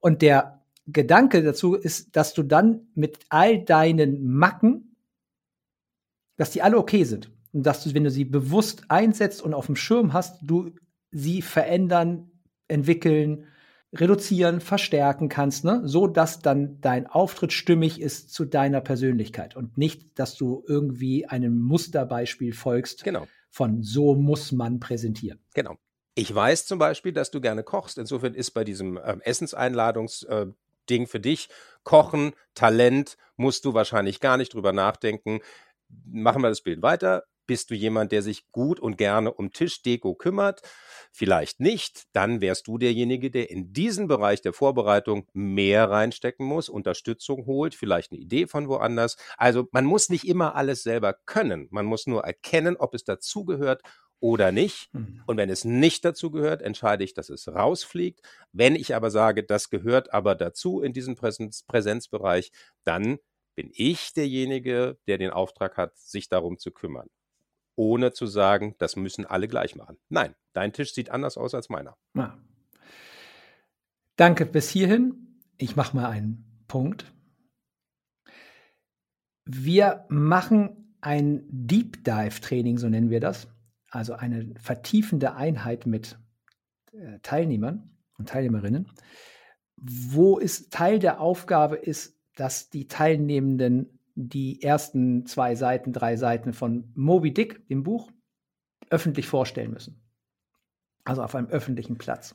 Und 0.00 0.22
der 0.22 0.57
Gedanke 0.88 1.42
dazu 1.42 1.74
ist, 1.74 2.16
dass 2.16 2.34
du 2.34 2.42
dann 2.42 2.88
mit 2.94 3.18
all 3.28 3.62
deinen 3.64 4.26
Macken, 4.26 4.96
dass 6.36 6.50
die 6.50 6.62
alle 6.62 6.78
okay 6.78 7.04
sind. 7.04 7.30
Und 7.52 7.64
dass 7.64 7.84
du, 7.84 7.94
wenn 7.94 8.04
du 8.04 8.10
sie 8.10 8.24
bewusst 8.24 8.84
einsetzt 8.88 9.42
und 9.42 9.54
auf 9.54 9.66
dem 9.66 9.76
Schirm 9.76 10.12
hast, 10.12 10.40
du 10.42 10.70
sie 11.10 11.42
verändern, 11.42 12.30
entwickeln, 12.68 13.46
reduzieren, 13.92 14.60
verstärken 14.60 15.28
kannst, 15.28 15.64
ne? 15.64 15.80
so 15.84 16.06
dass 16.06 16.40
dann 16.40 16.80
dein 16.80 17.06
Auftritt 17.06 17.52
stimmig 17.52 18.00
ist 18.00 18.32
zu 18.32 18.44
deiner 18.44 18.82
Persönlichkeit 18.82 19.56
und 19.56 19.78
nicht, 19.78 20.18
dass 20.18 20.36
du 20.36 20.62
irgendwie 20.66 21.26
einem 21.26 21.58
Musterbeispiel 21.58 22.52
folgst 22.52 23.04
genau. 23.04 23.26
von 23.48 23.82
so 23.82 24.14
muss 24.14 24.52
man 24.52 24.78
präsentieren. 24.78 25.40
Genau. 25.54 25.76
Ich 26.14 26.34
weiß 26.34 26.66
zum 26.66 26.78
Beispiel, 26.78 27.12
dass 27.12 27.30
du 27.30 27.40
gerne 27.40 27.62
kochst. 27.62 27.96
Insofern 27.96 28.34
ist 28.34 28.50
bei 28.50 28.64
diesem 28.64 28.98
ähm, 29.02 29.20
Essenseinladungsding 29.20 30.50
äh, 30.50 30.52
für 31.06 31.20
dich 31.20 31.48
Kochen, 31.84 32.32
Talent, 32.54 33.16
musst 33.36 33.64
du 33.64 33.72
wahrscheinlich 33.72 34.20
gar 34.20 34.36
nicht 34.36 34.52
drüber 34.52 34.72
nachdenken. 34.72 35.40
Machen 36.04 36.42
wir 36.42 36.50
das 36.50 36.60
Bild 36.60 36.82
weiter. 36.82 37.24
Bist 37.46 37.70
du 37.70 37.74
jemand, 37.74 38.12
der 38.12 38.20
sich 38.20 38.52
gut 38.52 38.78
und 38.78 38.98
gerne 38.98 39.32
um 39.32 39.52
Tischdeko 39.52 40.14
kümmert? 40.14 40.60
Vielleicht 41.12 41.60
nicht. 41.60 42.04
Dann 42.12 42.42
wärst 42.42 42.66
du 42.66 42.76
derjenige, 42.76 43.30
der 43.30 43.48
in 43.48 43.72
diesen 43.72 44.06
Bereich 44.06 44.42
der 44.42 44.52
Vorbereitung 44.52 45.26
mehr 45.32 45.88
reinstecken 45.88 46.44
muss, 46.44 46.68
Unterstützung 46.68 47.46
holt, 47.46 47.74
vielleicht 47.74 48.12
eine 48.12 48.20
Idee 48.20 48.46
von 48.46 48.68
woanders. 48.68 49.16
Also 49.38 49.66
man 49.72 49.86
muss 49.86 50.10
nicht 50.10 50.28
immer 50.28 50.56
alles 50.56 50.82
selber 50.82 51.14
können. 51.24 51.68
Man 51.70 51.86
muss 51.86 52.06
nur 52.06 52.22
erkennen, 52.22 52.76
ob 52.76 52.92
es 52.92 53.04
dazugehört 53.04 53.80
oder 54.20 54.52
nicht. 54.52 54.92
Mhm. 54.92 55.22
Und 55.26 55.36
wenn 55.36 55.50
es 55.50 55.64
nicht 55.64 56.04
dazu 56.04 56.30
gehört, 56.30 56.62
entscheide 56.62 57.04
ich, 57.04 57.14
dass 57.14 57.30
es 57.30 57.48
rausfliegt. 57.48 58.20
Wenn 58.52 58.74
ich 58.74 58.94
aber 58.94 59.10
sage, 59.10 59.44
das 59.44 59.70
gehört 59.70 60.12
aber 60.12 60.34
dazu 60.34 60.80
in 60.80 60.92
diesem 60.92 61.16
Präsenz 61.16 61.62
Präsenzbereich, 61.62 62.50
dann 62.84 63.18
bin 63.54 63.70
ich 63.74 64.12
derjenige, 64.12 64.98
der 65.06 65.18
den 65.18 65.30
Auftrag 65.30 65.76
hat, 65.76 65.96
sich 65.98 66.28
darum 66.28 66.58
zu 66.58 66.70
kümmern 66.70 67.08
ohne 67.78 68.12
zu 68.12 68.26
sagen, 68.26 68.74
das 68.78 68.96
müssen 68.96 69.24
alle 69.24 69.46
gleich 69.46 69.76
machen. 69.76 69.98
Nein, 70.08 70.34
dein 70.52 70.72
Tisch 70.72 70.92
sieht 70.92 71.10
anders 71.10 71.38
aus 71.38 71.54
als 71.54 71.68
meiner. 71.68 71.96
Ja. 72.14 72.36
Danke 74.16 74.46
bis 74.46 74.68
hierhin. 74.68 75.38
Ich 75.58 75.76
mache 75.76 75.94
mal 75.94 76.10
einen 76.10 76.44
Punkt. 76.66 77.12
Wir 79.44 80.04
machen 80.08 80.96
ein 81.00 81.44
Deep 81.48 82.02
Dive 82.02 82.40
Training, 82.40 82.78
so 82.78 82.88
nennen 82.88 83.10
wir 83.10 83.20
das. 83.20 83.46
Also 83.90 84.14
eine 84.14 84.54
vertiefende 84.60 85.34
Einheit 85.34 85.86
mit 85.86 86.18
äh, 86.92 87.18
Teilnehmern 87.22 87.90
und 88.18 88.28
Teilnehmerinnen, 88.28 88.90
wo 89.76 90.38
es 90.38 90.68
Teil 90.68 90.98
der 90.98 91.20
Aufgabe 91.20 91.76
ist, 91.76 92.18
dass 92.36 92.70
die 92.70 92.88
Teilnehmenden 92.88 93.98
die 94.14 94.62
ersten 94.62 95.26
zwei 95.26 95.54
Seiten, 95.54 95.92
drei 95.92 96.16
Seiten 96.16 96.52
von 96.52 96.90
Moby 96.94 97.32
Dick, 97.32 97.66
dem 97.68 97.84
Buch, 97.84 98.10
öffentlich 98.90 99.28
vorstellen 99.28 99.70
müssen. 99.70 100.02
Also 101.04 101.22
auf 101.22 101.34
einem 101.34 101.48
öffentlichen 101.48 101.98
Platz. 101.98 102.34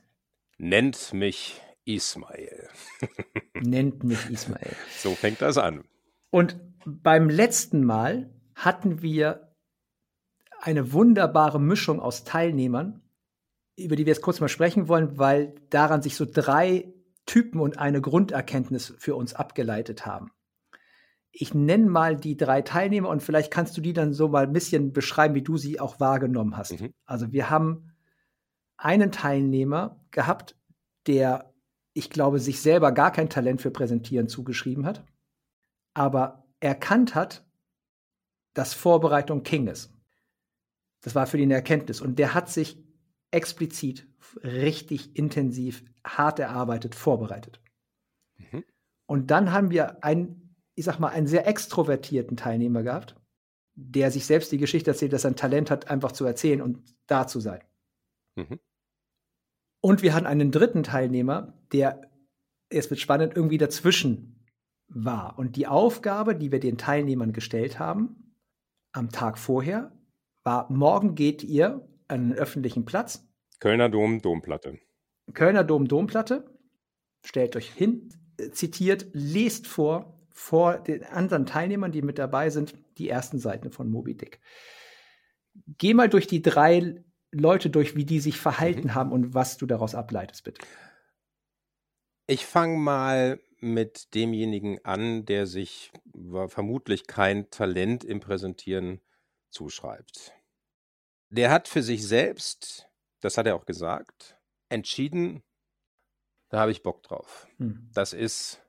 Nennt 0.57 1.13
mich 1.13 1.61
Ismail. 1.85 2.69
Nennt 3.61 4.03
mich 4.03 4.29
Ismail. 4.29 4.75
So 4.97 5.11
fängt 5.11 5.41
das 5.41 5.57
an. 5.57 5.83
Und 6.29 6.59
beim 6.85 7.29
letzten 7.29 7.83
Mal 7.83 8.29
hatten 8.55 9.01
wir 9.01 9.52
eine 10.63 10.93
wunderbare 10.93 11.59
Mischung 11.59 11.99
aus 11.99 12.23
Teilnehmern, 12.23 13.01
über 13.75 13.95
die 13.95 14.05
wir 14.05 14.13
jetzt 14.13 14.21
kurz 14.21 14.39
mal 14.39 14.49
sprechen 14.49 14.87
wollen, 14.87 15.17
weil 15.17 15.55
daran 15.69 16.01
sich 16.01 16.15
so 16.15 16.25
drei 16.25 16.93
Typen 17.25 17.59
und 17.59 17.79
eine 17.79 18.01
Grunderkenntnis 18.01 18.93
für 18.97 19.15
uns 19.15 19.33
abgeleitet 19.33 20.05
haben 20.05 20.31
ich 21.35 21.53
nenne 21.55 21.87
mal 21.87 22.15
die 22.15 22.37
drei 22.37 22.61
Teilnehmer 22.61 23.09
und 23.09 23.23
vielleicht 23.23 23.51
kannst 23.51 23.75
du 23.75 23.81
die 23.81 23.93
dann 23.93 24.13
so 24.13 24.27
mal 24.27 24.43
ein 24.43 24.53
bisschen 24.53 24.93
beschreiben, 24.93 25.33
wie 25.33 25.41
du 25.41 25.57
sie 25.57 25.79
auch 25.79 25.99
wahrgenommen 25.99 26.55
hast. 26.55 26.79
Mhm. 26.79 26.93
Also 27.05 27.31
wir 27.31 27.49
haben 27.49 27.91
einen 28.77 29.11
Teilnehmer 29.11 29.99
gehabt, 30.11 30.55
der, 31.07 31.51
ich 31.93 32.11
glaube, 32.11 32.39
sich 32.39 32.61
selber 32.61 32.91
gar 32.91 33.11
kein 33.11 33.29
Talent 33.29 33.61
für 33.61 33.71
Präsentieren 33.71 34.27
zugeschrieben 34.27 34.85
hat, 34.85 35.03
aber 35.95 36.45
erkannt 36.59 37.15
hat, 37.15 37.43
dass 38.53 38.75
Vorbereitung 38.75 39.41
King 39.41 39.67
ist. 39.67 39.91
Das 41.03 41.15
war 41.15 41.27
für 41.27 41.37
ihn 41.37 41.43
eine 41.43 41.53
Erkenntnis. 41.53 42.01
Und 42.01 42.17
der 42.17 42.33
hat 42.33 42.49
sich 42.49 42.83
explizit, 43.31 44.07
richtig 44.43 45.15
intensiv, 45.15 45.83
hart 46.03 46.39
erarbeitet, 46.39 46.95
vorbereitet. 46.95 47.61
Mhm. 48.37 48.63
Und 49.05 49.31
dann 49.31 49.51
haben 49.51 49.69
wir 49.69 50.03
einen 50.03 50.43
ich 50.75 50.85
sag 50.85 50.99
mal, 50.99 51.09
einen 51.09 51.27
sehr 51.27 51.47
extrovertierten 51.47 52.37
Teilnehmer 52.37 52.83
gehabt, 52.83 53.15
der 53.75 54.11
sich 54.11 54.25
selbst 54.25 54.51
die 54.51 54.57
Geschichte 54.57 54.91
erzählt, 54.91 55.13
dass 55.13 55.23
er 55.23 55.31
ein 55.31 55.35
Talent 55.35 55.71
hat, 55.71 55.89
einfach 55.89 56.11
zu 56.11 56.25
erzählen 56.25 56.61
und 56.61 56.95
da 57.07 57.27
zu 57.27 57.39
sein. 57.39 57.61
Mhm. 58.35 58.59
Und 59.81 60.01
wir 60.01 60.13
hatten 60.13 60.27
einen 60.27 60.51
dritten 60.51 60.83
Teilnehmer, 60.83 61.53
der, 61.71 62.09
es 62.69 62.89
wird 62.89 62.99
spannend, 62.99 63.35
irgendwie 63.35 63.57
dazwischen 63.57 64.45
war. 64.87 65.37
Und 65.37 65.55
die 65.55 65.67
Aufgabe, 65.67 66.35
die 66.35 66.51
wir 66.51 66.59
den 66.59 66.77
Teilnehmern 66.77 67.33
gestellt 67.33 67.79
haben, 67.79 68.35
am 68.91 69.09
Tag 69.09 69.37
vorher, 69.37 69.91
war, 70.43 70.71
morgen 70.71 71.15
geht 71.15 71.43
ihr 71.43 71.87
an 72.07 72.21
einen 72.21 72.33
öffentlichen 72.33 72.85
Platz. 72.85 73.27
Kölner 73.59 73.89
Dom, 73.89 74.21
Domplatte. 74.21 74.79
Kölner 75.33 75.63
Dom, 75.63 75.87
Domplatte. 75.87 76.45
Stellt 77.25 77.55
euch 77.55 77.69
hin, 77.69 78.09
zitiert, 78.51 79.07
lest 79.13 79.67
vor, 79.67 80.19
vor 80.33 80.79
den 80.79 81.03
anderen 81.05 81.45
Teilnehmern, 81.45 81.91
die 81.91 82.01
mit 82.01 82.19
dabei 82.19 82.49
sind, 82.49 82.75
die 82.97 83.07
ersten 83.07 83.39
Seiten 83.39 83.71
von 83.71 83.89
Moby 83.89 84.15
Dick. 84.15 84.41
Geh 85.77 85.93
mal 85.93 86.09
durch 86.09 86.27
die 86.27 86.41
drei 86.41 87.03
Leute 87.31 87.69
durch, 87.69 87.95
wie 87.95 88.05
die 88.05 88.19
sich 88.19 88.37
verhalten 88.37 88.87
mhm. 88.87 88.95
haben 88.95 89.11
und 89.11 89.33
was 89.33 89.57
du 89.57 89.65
daraus 89.65 89.95
ableitest, 89.95 90.43
bitte. 90.43 90.65
Ich 92.27 92.45
fange 92.45 92.77
mal 92.77 93.39
mit 93.59 94.13
demjenigen 94.13 94.83
an, 94.83 95.25
der 95.25 95.47
sich 95.47 95.91
vermutlich 96.47 97.07
kein 97.07 97.49
Talent 97.49 98.03
im 98.03 98.19
Präsentieren 98.19 99.01
zuschreibt. 99.53 100.33
Der 101.29 101.51
hat 101.51 101.67
für 101.67 101.81
sich 101.81 102.05
selbst, 102.05 102.89
das 103.21 103.37
hat 103.37 103.47
er 103.47 103.55
auch 103.55 103.65
gesagt, 103.65 104.37
entschieden, 104.69 105.43
da 106.49 106.59
habe 106.59 106.71
ich 106.71 106.83
Bock 106.83 107.01
drauf. 107.03 107.47
Hm. 107.57 107.89
Das 107.93 108.13
ist 108.13 108.63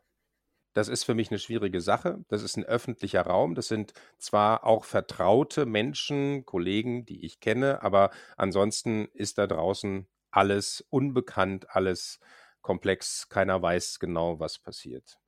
das 0.74 0.88
ist 0.88 1.04
für 1.04 1.14
mich 1.14 1.30
eine 1.30 1.38
schwierige 1.38 1.80
Sache. 1.80 2.24
Das 2.28 2.42
ist 2.42 2.56
ein 2.56 2.64
öffentlicher 2.64 3.22
Raum. 3.22 3.54
Das 3.54 3.68
sind 3.68 3.92
zwar 4.18 4.64
auch 4.64 4.84
vertraute 4.84 5.66
Menschen, 5.66 6.44
Kollegen, 6.44 7.06
die 7.06 7.24
ich 7.24 7.38
kenne, 7.38 7.80
aber 7.82 8.10
ansonsten 8.36 9.06
ist 9.14 9.38
da 9.38 9.46
draußen 9.46 10.08
alles 10.32 10.84
unbekannt, 10.90 11.70
alles 11.70 12.18
komplex. 12.60 13.28
Keiner 13.28 13.62
weiß 13.62 14.00
genau, 14.00 14.40
was 14.40 14.58
passiert. 14.58 15.20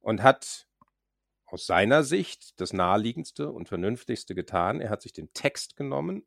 Und 0.00 0.22
hat 0.22 0.66
aus 1.46 1.66
seiner 1.66 2.02
Sicht 2.02 2.60
das 2.60 2.72
Naheliegendste 2.72 3.50
und 3.50 3.68
Vernünftigste 3.68 4.34
getan. 4.34 4.80
Er 4.80 4.90
hat 4.90 5.02
sich 5.02 5.12
den 5.12 5.32
Text 5.32 5.76
genommen 5.76 6.26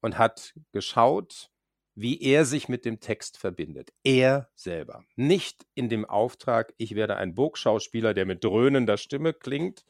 und 0.00 0.18
hat 0.18 0.54
geschaut, 0.72 1.50
wie 1.94 2.22
er 2.22 2.44
sich 2.44 2.68
mit 2.68 2.84
dem 2.84 3.00
Text 3.00 3.36
verbindet. 3.36 3.92
Er 4.04 4.48
selber. 4.54 5.04
Nicht 5.16 5.66
in 5.74 5.88
dem 5.88 6.04
Auftrag, 6.04 6.72
ich 6.76 6.94
werde 6.94 7.16
ein 7.16 7.34
Burgschauspieler, 7.34 8.14
der 8.14 8.26
mit 8.26 8.44
dröhnender 8.44 8.96
Stimme 8.96 9.34
klingt. 9.34 9.84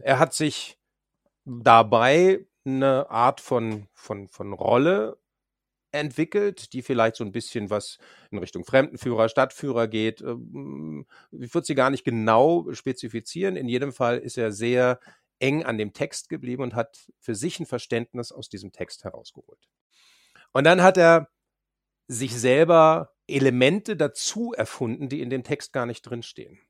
Er 0.00 0.18
hat 0.18 0.34
sich 0.34 0.78
dabei 1.44 2.46
eine 2.64 3.10
Art 3.10 3.40
von, 3.40 3.88
von, 3.92 4.28
von 4.28 4.52
Rolle 4.52 5.18
entwickelt, 5.94 6.72
die 6.72 6.82
vielleicht 6.82 7.16
so 7.16 7.24
ein 7.24 7.32
bisschen 7.32 7.70
was 7.70 7.98
in 8.30 8.38
Richtung 8.38 8.64
Fremdenführer, 8.64 9.28
Stadtführer 9.28 9.88
geht. 9.88 10.20
Ähm, 10.20 11.06
ich 11.32 11.54
würde 11.54 11.66
sie 11.66 11.74
gar 11.74 11.90
nicht 11.90 12.04
genau 12.04 12.72
spezifizieren. 12.72 13.56
In 13.56 13.68
jedem 13.68 13.92
Fall 13.92 14.18
ist 14.18 14.36
er 14.36 14.52
sehr 14.52 15.00
eng 15.38 15.64
an 15.64 15.78
dem 15.78 15.92
Text 15.92 16.28
geblieben 16.28 16.62
und 16.62 16.74
hat 16.74 17.06
für 17.18 17.34
sich 17.34 17.60
ein 17.60 17.66
Verständnis 17.66 18.32
aus 18.32 18.48
diesem 18.48 18.72
Text 18.72 19.04
herausgeholt. 19.04 19.68
Und 20.52 20.64
dann 20.64 20.82
hat 20.82 20.96
er 20.96 21.28
sich 22.06 22.38
selber 22.38 23.14
Elemente 23.26 23.96
dazu 23.96 24.52
erfunden, 24.52 25.08
die 25.08 25.20
in 25.20 25.30
dem 25.30 25.42
Text 25.42 25.72
gar 25.72 25.86
nicht 25.86 26.02
drinstehen. 26.02 26.60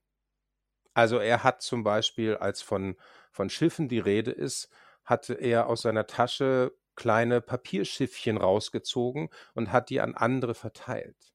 Also 0.95 1.19
er 1.19 1.43
hat 1.43 1.61
zum 1.61 1.83
Beispiel, 1.83 2.37
als 2.37 2.63
von, 2.63 2.97
von 3.33 3.51
Schiffen 3.51 3.89
die 3.89 3.99
Rede 3.99 4.31
ist, 4.31 4.71
hatte 5.05 5.35
er 5.35 5.67
aus 5.67 5.83
seiner 5.83 6.07
Tasche 6.07 6.73
kleine 6.97 7.41
Papierschiffchen 7.41 8.37
rausgezogen 8.37 9.29
und 9.55 9.73
hat 9.73 9.91
die 9.91 10.01
an 10.01 10.15
andere 10.15 10.55
verteilt. 10.55 11.35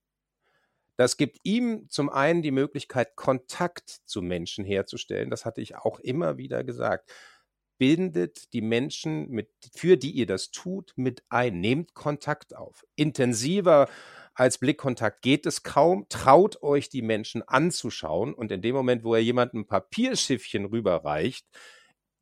Das 0.95 1.15
gibt 1.15 1.39
ihm 1.43 1.89
zum 1.89 2.09
einen 2.09 2.41
die 2.41 2.51
Möglichkeit, 2.51 3.15
Kontakt 3.15 3.89
zu 3.89 4.21
Menschen 4.21 4.65
herzustellen. 4.65 5.29
Das 5.29 5.45
hatte 5.45 5.61
ich 5.61 5.77
auch 5.77 5.99
immer 5.99 6.37
wieder 6.37 6.63
gesagt 6.63 7.09
bindet 7.79 8.53
die 8.53 8.61
Menschen, 8.61 9.29
mit, 9.29 9.49
für 9.73 9.97
die 9.97 10.11
ihr 10.11 10.27
das 10.27 10.51
tut, 10.51 10.93
mit 10.97 11.23
ein. 11.29 11.59
Nehmt 11.59 11.95
Kontakt 11.95 12.55
auf. 12.55 12.85
Intensiver 12.95 13.89
als 14.35 14.59
Blickkontakt 14.59 15.23
geht 15.23 15.47
es 15.47 15.63
kaum. 15.63 16.05
Traut 16.09 16.61
euch, 16.61 16.89
die 16.89 17.01
Menschen 17.01 17.41
anzuschauen. 17.41 18.33
Und 18.35 18.51
in 18.51 18.61
dem 18.61 18.75
Moment, 18.75 19.03
wo 19.03 19.15
er 19.15 19.23
jemandem 19.23 19.61
ein 19.61 19.67
Papierschiffchen 19.67 20.65
rüberreicht, 20.65 21.47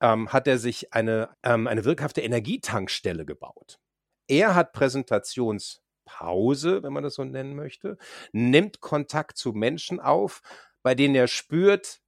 ähm, 0.01 0.31
hat 0.31 0.47
er 0.47 0.57
sich 0.57 0.93
eine, 0.93 1.29
ähm, 1.43 1.67
eine 1.67 1.85
wirkhafte 1.85 2.21
Energietankstelle 2.21 3.25
gebaut. 3.25 3.79
Er 4.27 4.55
hat 4.55 4.73
Präsentationspause, 4.73 6.83
wenn 6.83 6.93
man 6.93 7.03
das 7.03 7.15
so 7.15 7.23
nennen 7.23 7.55
möchte, 7.55 7.97
nimmt 8.31 8.81
Kontakt 8.81 9.37
zu 9.37 9.53
Menschen 9.53 9.99
auf, 9.99 10.41
bei 10.83 10.95
denen 10.95 11.15
er 11.15 11.27
spürt, 11.27 12.01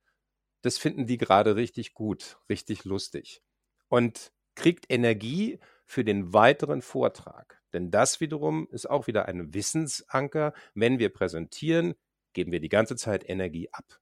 das 0.61 0.77
finden 0.77 1.07
die 1.07 1.17
gerade 1.17 1.55
richtig 1.55 1.93
gut, 1.93 2.37
richtig 2.49 2.83
lustig 2.83 3.41
und 3.87 4.33
kriegt 4.55 4.85
Energie 4.89 5.59
für 5.85 6.03
den 6.03 6.33
weiteren 6.33 6.81
Vortrag. 6.81 7.61
Denn 7.73 7.91
das 7.91 8.19
wiederum 8.19 8.67
ist 8.71 8.89
auch 8.89 9.07
wieder 9.07 9.27
ein 9.27 9.53
Wissensanker. 9.53 10.53
Wenn 10.73 10.99
wir 10.99 11.09
präsentieren, 11.09 11.95
geben 12.33 12.51
wir 12.51 12.59
die 12.59 12.69
ganze 12.69 12.95
Zeit 12.95 13.27
Energie 13.27 13.69
ab. 13.71 13.99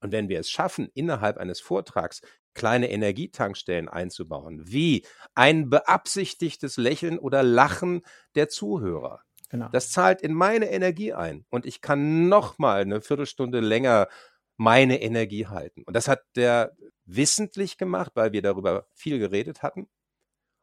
Und 0.00 0.12
wenn 0.12 0.28
wir 0.28 0.40
es 0.40 0.50
schaffen, 0.50 0.88
innerhalb 0.94 1.38
eines 1.38 1.60
Vortrags 1.60 2.20
kleine 2.54 2.90
Energietankstellen 2.90 3.88
einzubauen, 3.88 4.62
wie 4.66 5.04
ein 5.34 5.70
beabsichtigtes 5.70 6.76
Lächeln 6.76 7.18
oder 7.18 7.42
Lachen 7.42 8.02
der 8.34 8.48
Zuhörer, 8.48 9.22
Genau. 9.50 9.68
Das 9.70 9.90
zahlt 9.90 10.20
in 10.20 10.34
meine 10.34 10.70
Energie 10.70 11.14
ein 11.14 11.46
und 11.48 11.64
ich 11.64 11.80
kann 11.80 12.28
noch 12.28 12.58
mal 12.58 12.82
eine 12.82 13.00
Viertelstunde 13.00 13.60
länger 13.60 14.08
meine 14.56 15.00
Energie 15.00 15.46
halten. 15.46 15.84
Und 15.84 15.94
das 15.94 16.08
hat 16.08 16.22
der 16.36 16.76
wissentlich 17.04 17.78
gemacht, 17.78 18.12
weil 18.14 18.32
wir 18.32 18.42
darüber 18.42 18.86
viel 18.92 19.18
geredet 19.18 19.62
hatten. 19.62 19.88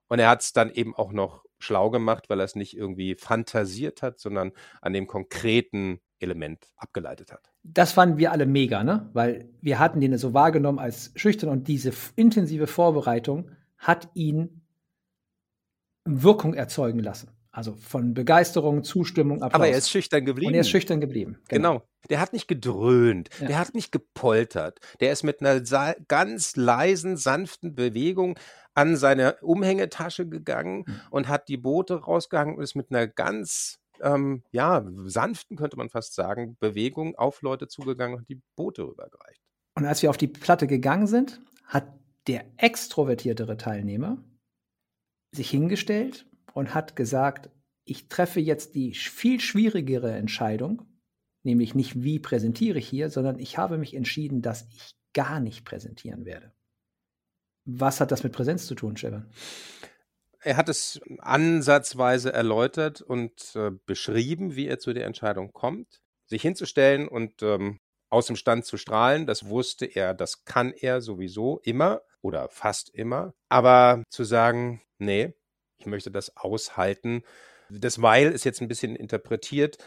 Und 0.07 0.19
er 0.19 0.29
hat 0.29 0.41
es 0.41 0.53
dann 0.53 0.71
eben 0.71 0.93
auch 0.95 1.11
noch 1.11 1.43
schlau 1.57 1.89
gemacht, 1.89 2.29
weil 2.29 2.39
er 2.39 2.45
es 2.45 2.55
nicht 2.55 2.77
irgendwie 2.77 3.15
fantasiert 3.15 4.03
hat, 4.03 4.19
sondern 4.19 4.51
an 4.81 4.93
dem 4.93 5.07
konkreten 5.07 5.99
Element 6.19 6.71
abgeleitet 6.77 7.31
hat. 7.31 7.51
Das 7.63 7.91
fanden 7.91 8.17
wir 8.17 8.31
alle 8.31 8.45
mega, 8.45 8.83
ne? 8.83 9.09
Weil 9.13 9.49
wir 9.61 9.79
hatten 9.79 9.99
den 9.99 10.17
so 10.17 10.33
wahrgenommen 10.33 10.79
als 10.79 11.11
schüchtern 11.15 11.49
und 11.49 11.67
diese 11.67 11.91
intensive 12.15 12.67
Vorbereitung 12.67 13.51
hat 13.77 14.09
ihn 14.13 14.61
Wirkung 16.05 16.53
erzeugen 16.53 16.99
lassen. 16.99 17.31
Also 17.51 17.73
von 17.75 18.13
Begeisterung, 18.13 18.83
Zustimmung, 18.83 19.41
Applaus. 19.41 19.55
Aber 19.61 19.67
er 19.69 19.77
ist 19.77 19.89
schüchtern 19.89 20.25
geblieben. 20.25 20.49
Und 20.49 20.55
er 20.55 20.61
ist 20.61 20.69
schüchtern 20.69 20.99
geblieben. 20.99 21.37
Genau. 21.47 21.73
genau. 21.73 21.85
Der 22.09 22.19
hat 22.19 22.33
nicht 22.33 22.47
gedröhnt. 22.47 23.29
Ja. 23.39 23.47
Der 23.47 23.59
hat 23.59 23.73
nicht 23.73 23.93
gepoltert. 23.93 24.79
Der 24.99 25.13
ist 25.13 25.23
mit 25.23 25.39
einer 25.41 25.61
ganz 26.07 26.57
leisen, 26.57 27.15
sanften 27.15 27.73
Bewegung 27.73 28.37
an 28.73 28.97
seine 28.97 29.37
Umhängetasche 29.37 30.27
gegangen 30.27 30.83
mhm. 30.85 31.01
und 31.11 31.27
hat 31.29 31.47
die 31.47 31.55
Boote 31.55 31.95
rausgehangen 31.95 32.57
und 32.57 32.63
ist 32.63 32.75
mit 32.75 32.91
einer 32.91 33.07
ganz 33.07 33.79
ähm, 34.01 34.43
ja, 34.51 34.85
sanften, 35.05 35.57
könnte 35.57 35.77
man 35.77 35.89
fast 35.89 36.15
sagen, 36.15 36.57
Bewegung 36.59 37.15
auf 37.15 37.41
Leute 37.41 37.67
zugegangen 37.67 38.17
und 38.17 38.29
die 38.29 38.41
Boote 38.55 38.83
rübergereicht. 38.83 39.41
Und 39.75 39.85
als 39.85 40.01
wir 40.01 40.09
auf 40.09 40.17
die 40.17 40.27
Platte 40.27 40.67
gegangen 40.67 41.07
sind, 41.07 41.41
hat 41.65 41.87
der 42.27 42.45
extrovertiertere 42.57 43.57
Teilnehmer 43.57 44.23
sich 45.31 45.49
hingestellt 45.49 46.25
und 46.53 46.73
hat 46.73 46.95
gesagt, 46.95 47.49
ich 47.83 48.07
treffe 48.07 48.39
jetzt 48.39 48.75
die 48.75 48.93
viel 48.93 49.39
schwierigere 49.39 50.11
Entscheidung, 50.13 50.83
nämlich 51.43 51.75
nicht 51.75 52.01
wie 52.01 52.19
präsentiere 52.19 52.79
ich 52.79 52.87
hier, 52.87 53.09
sondern 53.09 53.37
ich 53.37 53.57
habe 53.57 53.77
mich 53.77 53.93
entschieden, 53.93 54.41
dass 54.41 54.67
ich 54.69 54.95
gar 55.13 55.39
nicht 55.39 55.65
präsentieren 55.65 56.25
werde. 56.25 56.51
Was 57.65 57.99
hat 57.99 58.11
das 58.11 58.23
mit 58.23 58.33
Präsenz 58.33 58.65
zu 58.65 58.75
tun, 58.75 58.97
Stefan? 58.97 59.29
Er 60.45 60.57
hat 60.57 60.69
es 60.69 61.01
ansatzweise 61.17 62.31
erläutert 62.31 63.01
und 63.01 63.55
äh, 63.55 63.71
beschrieben, 63.87 64.55
wie 64.55 64.67
er 64.67 64.77
zu 64.77 64.93
der 64.93 65.07
Entscheidung 65.07 65.51
kommt, 65.53 66.03
sich 66.27 66.43
hinzustellen 66.43 67.07
und 67.07 67.41
ähm, 67.41 67.79
aus 68.11 68.27
dem 68.27 68.35
Stand 68.35 68.63
zu 68.63 68.77
strahlen. 68.77 69.25
Das 69.25 69.49
wusste 69.49 69.87
er, 69.87 70.13
das 70.13 70.45
kann 70.45 70.71
er 70.71 71.01
sowieso 71.01 71.57
immer 71.63 72.03
oder 72.21 72.47
fast 72.49 72.91
immer. 72.93 73.33
Aber 73.49 74.03
zu 74.11 74.23
sagen, 74.23 74.83
nee, 74.99 75.33
ich 75.79 75.87
möchte 75.87 76.11
das 76.11 76.37
aushalten. 76.37 77.23
Das 77.71 78.03
Weil 78.03 78.31
ist 78.31 78.45
jetzt 78.45 78.61
ein 78.61 78.67
bisschen 78.67 78.95
interpretiert, 78.95 79.79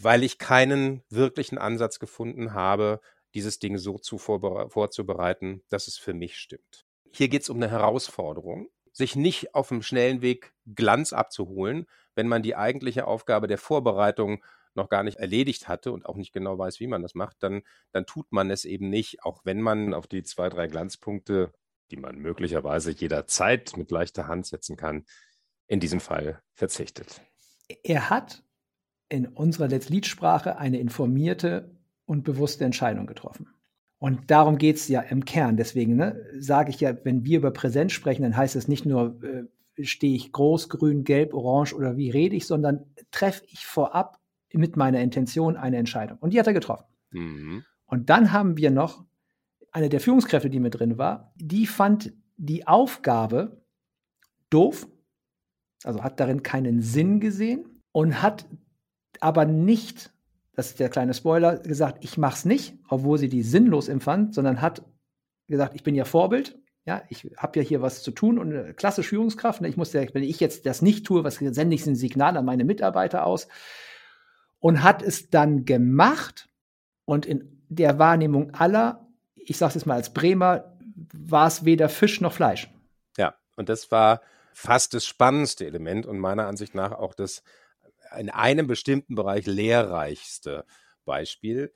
weil 0.00 0.22
ich 0.22 0.38
keinen 0.38 1.02
wirklichen 1.10 1.58
Ansatz 1.58 1.98
gefunden 1.98 2.54
habe, 2.54 3.02
dieses 3.34 3.58
Ding 3.58 3.76
so 3.76 3.98
zu 3.98 4.16
vorzubereiten, 4.16 5.62
dass 5.68 5.86
es 5.86 5.98
für 5.98 6.14
mich 6.14 6.38
stimmt. 6.38 6.86
Hier 7.12 7.28
geht 7.28 7.42
es 7.42 7.50
um 7.50 7.58
eine 7.58 7.70
Herausforderung, 7.70 8.70
sich 8.98 9.14
nicht 9.14 9.54
auf 9.54 9.68
dem 9.68 9.80
schnellen 9.80 10.22
Weg 10.22 10.52
Glanz 10.66 11.12
abzuholen, 11.12 11.86
wenn 12.16 12.26
man 12.26 12.42
die 12.42 12.56
eigentliche 12.56 13.06
Aufgabe 13.06 13.46
der 13.46 13.56
Vorbereitung 13.56 14.44
noch 14.74 14.88
gar 14.88 15.04
nicht 15.04 15.18
erledigt 15.18 15.68
hatte 15.68 15.92
und 15.92 16.04
auch 16.04 16.16
nicht 16.16 16.32
genau 16.32 16.58
weiß, 16.58 16.80
wie 16.80 16.88
man 16.88 17.02
das 17.02 17.14
macht, 17.14 17.36
dann, 17.40 17.62
dann 17.92 18.06
tut 18.06 18.32
man 18.32 18.50
es 18.50 18.64
eben 18.64 18.90
nicht, 18.90 19.22
auch 19.22 19.40
wenn 19.44 19.62
man 19.62 19.94
auf 19.94 20.08
die 20.08 20.24
zwei, 20.24 20.48
drei 20.48 20.66
Glanzpunkte, 20.66 21.52
die 21.92 21.96
man 21.96 22.18
möglicherweise 22.18 22.90
jederzeit 22.90 23.76
mit 23.76 23.92
leichter 23.92 24.26
Hand 24.26 24.46
setzen 24.46 24.76
kann, 24.76 25.04
in 25.68 25.78
diesem 25.78 26.00
Fall 26.00 26.42
verzichtet. 26.52 27.22
Er 27.84 28.10
hat 28.10 28.42
in 29.08 29.28
unserer 29.28 29.68
Let's 29.68 29.88
Lead-Sprache 29.88 30.58
eine 30.58 30.80
informierte 30.80 31.70
und 32.04 32.24
bewusste 32.24 32.64
Entscheidung 32.64 33.06
getroffen. 33.06 33.48
Und 33.98 34.30
darum 34.30 34.58
geht 34.58 34.76
es 34.76 34.88
ja 34.88 35.00
im 35.00 35.24
Kern. 35.24 35.56
Deswegen 35.56 35.96
ne, 35.96 36.24
sage 36.38 36.70
ich 36.70 36.80
ja, 36.80 36.94
wenn 37.04 37.24
wir 37.24 37.38
über 37.38 37.50
Präsenz 37.50 37.92
sprechen, 37.92 38.22
dann 38.22 38.36
heißt 38.36 38.56
es 38.56 38.68
nicht 38.68 38.86
nur, 38.86 39.20
äh, 39.22 39.84
stehe 39.84 40.14
ich 40.14 40.32
groß, 40.32 40.68
grün, 40.68 41.04
gelb, 41.04 41.34
orange 41.34 41.74
oder 41.74 41.96
wie 41.96 42.10
rede 42.10 42.36
ich, 42.36 42.46
sondern 42.46 42.84
treffe 43.10 43.44
ich 43.48 43.66
vorab 43.66 44.18
mit 44.52 44.76
meiner 44.76 45.00
Intention 45.00 45.56
eine 45.56 45.76
Entscheidung. 45.76 46.18
Und 46.20 46.32
die 46.32 46.38
hat 46.38 46.46
er 46.46 46.52
getroffen. 46.52 46.86
Mhm. 47.10 47.64
Und 47.86 48.10
dann 48.10 48.32
haben 48.32 48.56
wir 48.56 48.70
noch 48.70 49.04
eine 49.72 49.88
der 49.88 50.00
Führungskräfte, 50.00 50.50
die 50.50 50.60
mit 50.60 50.78
drin 50.78 50.98
war, 50.98 51.32
die 51.36 51.66
fand 51.66 52.12
die 52.36 52.66
Aufgabe 52.66 53.62
doof 54.50 54.86
also 55.84 56.02
hat 56.02 56.20
darin 56.20 56.42
keinen 56.42 56.82
Sinn 56.82 57.20
gesehen 57.20 57.82
und 57.92 58.22
hat 58.22 58.46
aber 59.20 59.44
nicht, 59.44 60.12
das 60.58 60.70
ist 60.70 60.80
der 60.80 60.88
kleine 60.88 61.14
Spoiler, 61.14 61.58
gesagt, 61.58 61.98
ich 62.02 62.18
mach's 62.18 62.44
nicht, 62.44 62.74
obwohl 62.88 63.16
sie 63.16 63.28
die 63.28 63.44
sinnlos 63.44 63.88
empfand, 63.88 64.34
sondern 64.34 64.60
hat 64.60 64.82
gesagt, 65.46 65.76
ich 65.76 65.84
bin 65.84 65.94
ja 65.94 66.04
Vorbild, 66.04 66.58
ja, 66.84 67.00
ich 67.10 67.30
habe 67.36 67.60
ja 67.60 67.64
hier 67.64 67.80
was 67.80 68.02
zu 68.02 68.10
tun 68.10 68.40
und 68.40 68.52
eine 68.52 68.74
klasse 68.74 69.04
Führungskraft. 69.04 69.60
Ne? 69.60 69.68
Ich 69.68 69.76
muss 69.76 69.92
ja, 69.92 70.02
wenn 70.12 70.24
ich 70.24 70.40
jetzt 70.40 70.66
das 70.66 70.82
nicht 70.82 71.06
tue, 71.06 71.22
was 71.22 71.36
sende 71.36 71.76
ich 71.76 71.86
ein 71.86 71.94
Signal 71.94 72.36
an 72.36 72.44
meine 72.44 72.64
Mitarbeiter 72.64 73.24
aus 73.24 73.46
und 74.58 74.82
hat 74.82 75.00
es 75.00 75.30
dann 75.30 75.64
gemacht 75.64 76.48
und 77.04 77.24
in 77.24 77.62
der 77.68 78.00
Wahrnehmung 78.00 78.52
aller, 78.52 79.06
ich 79.36 79.58
sage 79.58 79.68
es 79.68 79.74
jetzt 79.76 79.86
mal 79.86 79.94
als 79.94 80.12
Bremer, 80.12 80.76
war 81.14 81.46
es 81.46 81.64
weder 81.64 81.88
Fisch 81.88 82.20
noch 82.20 82.32
Fleisch. 82.32 82.68
Ja, 83.16 83.36
und 83.54 83.68
das 83.68 83.92
war 83.92 84.22
fast 84.52 84.92
das 84.92 85.06
spannendste 85.06 85.66
Element 85.66 86.04
und 86.04 86.18
meiner 86.18 86.48
Ansicht 86.48 86.74
nach 86.74 86.90
auch 86.90 87.14
das 87.14 87.44
in 88.16 88.30
einem 88.30 88.66
bestimmten 88.66 89.14
Bereich 89.14 89.46
lehrreichste 89.46 90.64
Beispiel. 91.04 91.72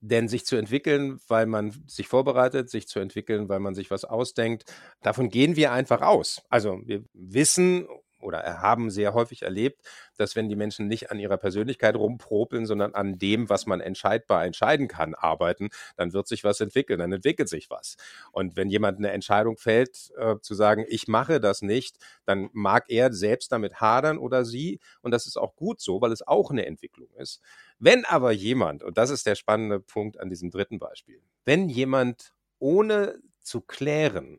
Denn 0.00 0.28
sich 0.28 0.44
zu 0.44 0.56
entwickeln, 0.56 1.18
weil 1.28 1.46
man 1.46 1.70
sich 1.86 2.08
vorbereitet, 2.08 2.68
sich 2.68 2.86
zu 2.86 2.98
entwickeln, 2.98 3.48
weil 3.48 3.60
man 3.60 3.74
sich 3.74 3.90
was 3.90 4.04
ausdenkt, 4.04 4.70
davon 5.00 5.30
gehen 5.30 5.56
wir 5.56 5.72
einfach 5.72 6.02
aus. 6.02 6.42
Also 6.50 6.78
wir 6.84 7.04
wissen 7.14 7.88
oder 8.24 8.62
haben 8.62 8.90
sehr 8.90 9.14
häufig 9.14 9.42
erlebt, 9.42 9.80
dass 10.16 10.36
wenn 10.36 10.48
die 10.48 10.56
Menschen 10.56 10.88
nicht 10.88 11.10
an 11.10 11.18
ihrer 11.18 11.36
Persönlichkeit 11.36 11.94
rumpropeln, 11.96 12.66
sondern 12.66 12.94
an 12.94 13.18
dem, 13.18 13.48
was 13.48 13.66
man 13.66 13.80
entscheidbar 13.80 14.44
entscheiden 14.44 14.88
kann, 14.88 15.14
arbeiten, 15.14 15.70
dann 15.96 16.12
wird 16.12 16.26
sich 16.26 16.44
was 16.44 16.60
entwickeln, 16.60 16.98
dann 16.98 17.12
entwickelt 17.12 17.48
sich 17.48 17.70
was. 17.70 17.96
Und 18.32 18.56
wenn 18.56 18.68
jemand 18.70 18.98
eine 18.98 19.12
Entscheidung 19.12 19.56
fällt, 19.56 20.12
äh, 20.16 20.36
zu 20.40 20.54
sagen, 20.54 20.84
ich 20.88 21.08
mache 21.08 21.40
das 21.40 21.62
nicht, 21.62 21.98
dann 22.24 22.50
mag 22.52 22.86
er 22.88 23.12
selbst 23.12 23.52
damit 23.52 23.80
hadern 23.80 24.18
oder 24.18 24.44
sie. 24.44 24.80
Und 25.02 25.12
das 25.12 25.26
ist 25.26 25.36
auch 25.36 25.54
gut 25.56 25.80
so, 25.80 26.00
weil 26.00 26.12
es 26.12 26.26
auch 26.26 26.50
eine 26.50 26.66
Entwicklung 26.66 27.08
ist. 27.16 27.40
Wenn 27.78 28.04
aber 28.04 28.32
jemand, 28.32 28.82
und 28.82 28.98
das 28.98 29.10
ist 29.10 29.26
der 29.26 29.34
spannende 29.34 29.80
Punkt 29.80 30.18
an 30.18 30.30
diesem 30.30 30.50
dritten 30.50 30.78
Beispiel, 30.78 31.20
wenn 31.44 31.68
jemand 31.68 32.34
ohne 32.58 33.18
zu 33.40 33.60
klären 33.60 34.38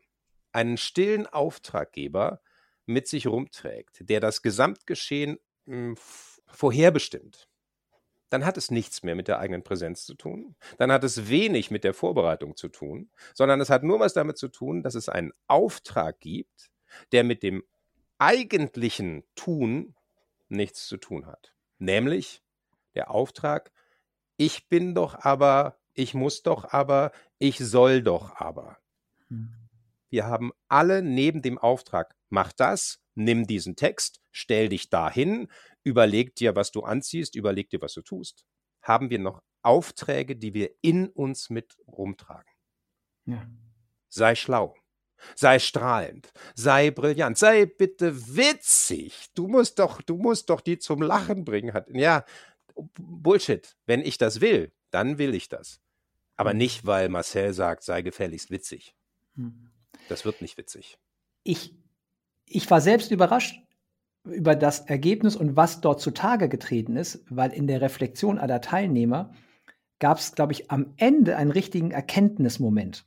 einen 0.52 0.78
stillen 0.78 1.26
Auftraggeber 1.26 2.40
mit 2.86 3.08
sich 3.08 3.26
rumträgt, 3.26 4.08
der 4.08 4.20
das 4.20 4.42
Gesamtgeschehen 4.42 5.38
hm, 5.66 5.96
vorherbestimmt, 6.46 7.48
dann 8.30 8.44
hat 8.44 8.56
es 8.56 8.70
nichts 8.70 9.02
mehr 9.02 9.14
mit 9.14 9.28
der 9.28 9.38
eigenen 9.38 9.62
Präsenz 9.62 10.04
zu 10.04 10.14
tun. 10.14 10.56
Dann 10.78 10.90
hat 10.90 11.04
es 11.04 11.28
wenig 11.28 11.70
mit 11.70 11.84
der 11.84 11.94
Vorbereitung 11.94 12.56
zu 12.56 12.68
tun, 12.68 13.10
sondern 13.34 13.60
es 13.60 13.70
hat 13.70 13.82
nur 13.82 14.00
was 14.00 14.14
damit 14.14 14.36
zu 14.36 14.48
tun, 14.48 14.82
dass 14.82 14.94
es 14.94 15.08
einen 15.08 15.32
Auftrag 15.46 16.20
gibt, 16.20 16.70
der 17.12 17.24
mit 17.24 17.42
dem 17.42 17.62
eigentlichen 18.18 19.24
Tun 19.34 19.94
nichts 20.48 20.86
zu 20.86 20.96
tun 20.96 21.26
hat. 21.26 21.54
Nämlich 21.78 22.42
der 22.94 23.10
Auftrag, 23.10 23.72
ich 24.36 24.68
bin 24.68 24.94
doch 24.94 25.24
aber, 25.24 25.78
ich 25.94 26.14
muss 26.14 26.42
doch 26.42 26.72
aber, 26.72 27.12
ich 27.38 27.58
soll 27.58 28.02
doch 28.02 28.36
aber. 28.36 28.78
Hm. 29.28 29.52
Wir 30.08 30.26
haben 30.26 30.52
alle 30.68 31.02
neben 31.02 31.42
dem 31.42 31.58
Auftrag, 31.58 32.15
mach 32.28 32.52
das, 32.52 33.00
nimm 33.14 33.46
diesen 33.46 33.76
Text, 33.76 34.20
stell 34.30 34.68
dich 34.68 34.90
dahin, 34.90 35.48
überleg 35.82 36.34
dir, 36.34 36.56
was 36.56 36.70
du 36.70 36.82
anziehst, 36.82 37.34
überleg 37.34 37.70
dir, 37.70 37.80
was 37.80 37.94
du 37.94 38.02
tust. 38.02 38.44
Haben 38.82 39.10
wir 39.10 39.18
noch 39.18 39.42
Aufträge, 39.62 40.36
die 40.36 40.54
wir 40.54 40.70
in 40.82 41.08
uns 41.08 41.50
mit 41.50 41.76
rumtragen? 41.86 42.52
Ja. 43.26 43.46
Sei 44.08 44.34
schlau. 44.34 44.74
Sei 45.34 45.58
strahlend, 45.58 46.30
sei 46.54 46.90
brillant, 46.90 47.38
sei 47.38 47.64
bitte 47.64 48.36
witzig. 48.36 49.28
Du 49.34 49.48
musst 49.48 49.78
doch, 49.78 50.02
du 50.02 50.16
musst 50.18 50.50
doch 50.50 50.60
die 50.60 50.78
zum 50.78 51.00
Lachen 51.00 51.44
bringen. 51.44 51.74
Ja, 51.88 52.24
Bullshit. 52.98 53.76
Wenn 53.86 54.02
ich 54.02 54.18
das 54.18 54.40
will, 54.40 54.72
dann 54.90 55.18
will 55.18 55.34
ich 55.34 55.48
das. 55.48 55.80
Aber 56.36 56.52
nicht, 56.52 56.84
weil 56.84 57.08
Marcel 57.08 57.54
sagt, 57.54 57.82
sei 57.82 58.02
gefälligst 58.02 58.50
witzig. 58.50 58.94
Hm. 59.36 59.70
Das 60.08 60.24
wird 60.24 60.42
nicht 60.42 60.58
witzig. 60.58 60.98
Ich, 61.42 61.74
ich 62.48 62.70
war 62.70 62.80
selbst 62.80 63.10
überrascht 63.10 63.62
über 64.24 64.56
das 64.56 64.80
Ergebnis 64.80 65.36
und 65.36 65.56
was 65.56 65.80
dort 65.80 66.00
zutage 66.00 66.48
getreten 66.48 66.96
ist, 66.96 67.24
weil 67.28 67.52
in 67.52 67.66
der 67.66 67.80
Reflexion 67.80 68.38
aller 68.38 68.60
Teilnehmer 68.60 69.32
gab 69.98 70.18
es, 70.18 70.34
glaube 70.34 70.52
ich, 70.52 70.70
am 70.70 70.94
Ende 70.96 71.36
einen 71.36 71.50
richtigen 71.50 71.90
Erkenntnismoment. 71.90 73.06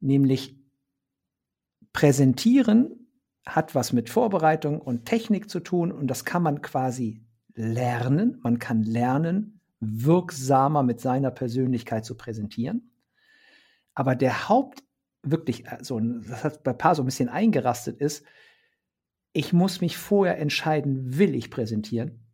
Nämlich 0.00 0.56
präsentieren 1.92 3.08
hat 3.44 3.74
was 3.74 3.92
mit 3.92 4.10
Vorbereitung 4.10 4.80
und 4.80 5.06
Technik 5.06 5.48
zu 5.48 5.60
tun 5.60 5.90
und 5.90 6.06
das 6.08 6.24
kann 6.24 6.42
man 6.42 6.60
quasi 6.60 7.22
lernen. 7.54 8.38
Man 8.42 8.58
kann 8.58 8.82
lernen, 8.82 9.60
wirksamer 9.80 10.82
mit 10.82 11.00
seiner 11.00 11.30
Persönlichkeit 11.30 12.04
zu 12.04 12.16
präsentieren. 12.16 12.92
Aber 13.94 14.14
der 14.14 14.48
Haupt, 14.48 14.84
wirklich, 15.22 15.66
äh, 15.66 15.78
so, 15.82 15.98
das 16.00 16.44
hat 16.44 16.62
bei 16.62 16.72
Paar 16.72 16.94
so 16.94 17.02
ein 17.02 17.06
bisschen 17.06 17.28
eingerastet 17.28 18.00
ist, 18.00 18.24
ich 19.32 19.52
muss 19.52 19.80
mich 19.80 19.96
vorher 19.96 20.38
entscheiden, 20.38 21.18
will 21.18 21.34
ich 21.34 21.50
präsentieren 21.50 22.26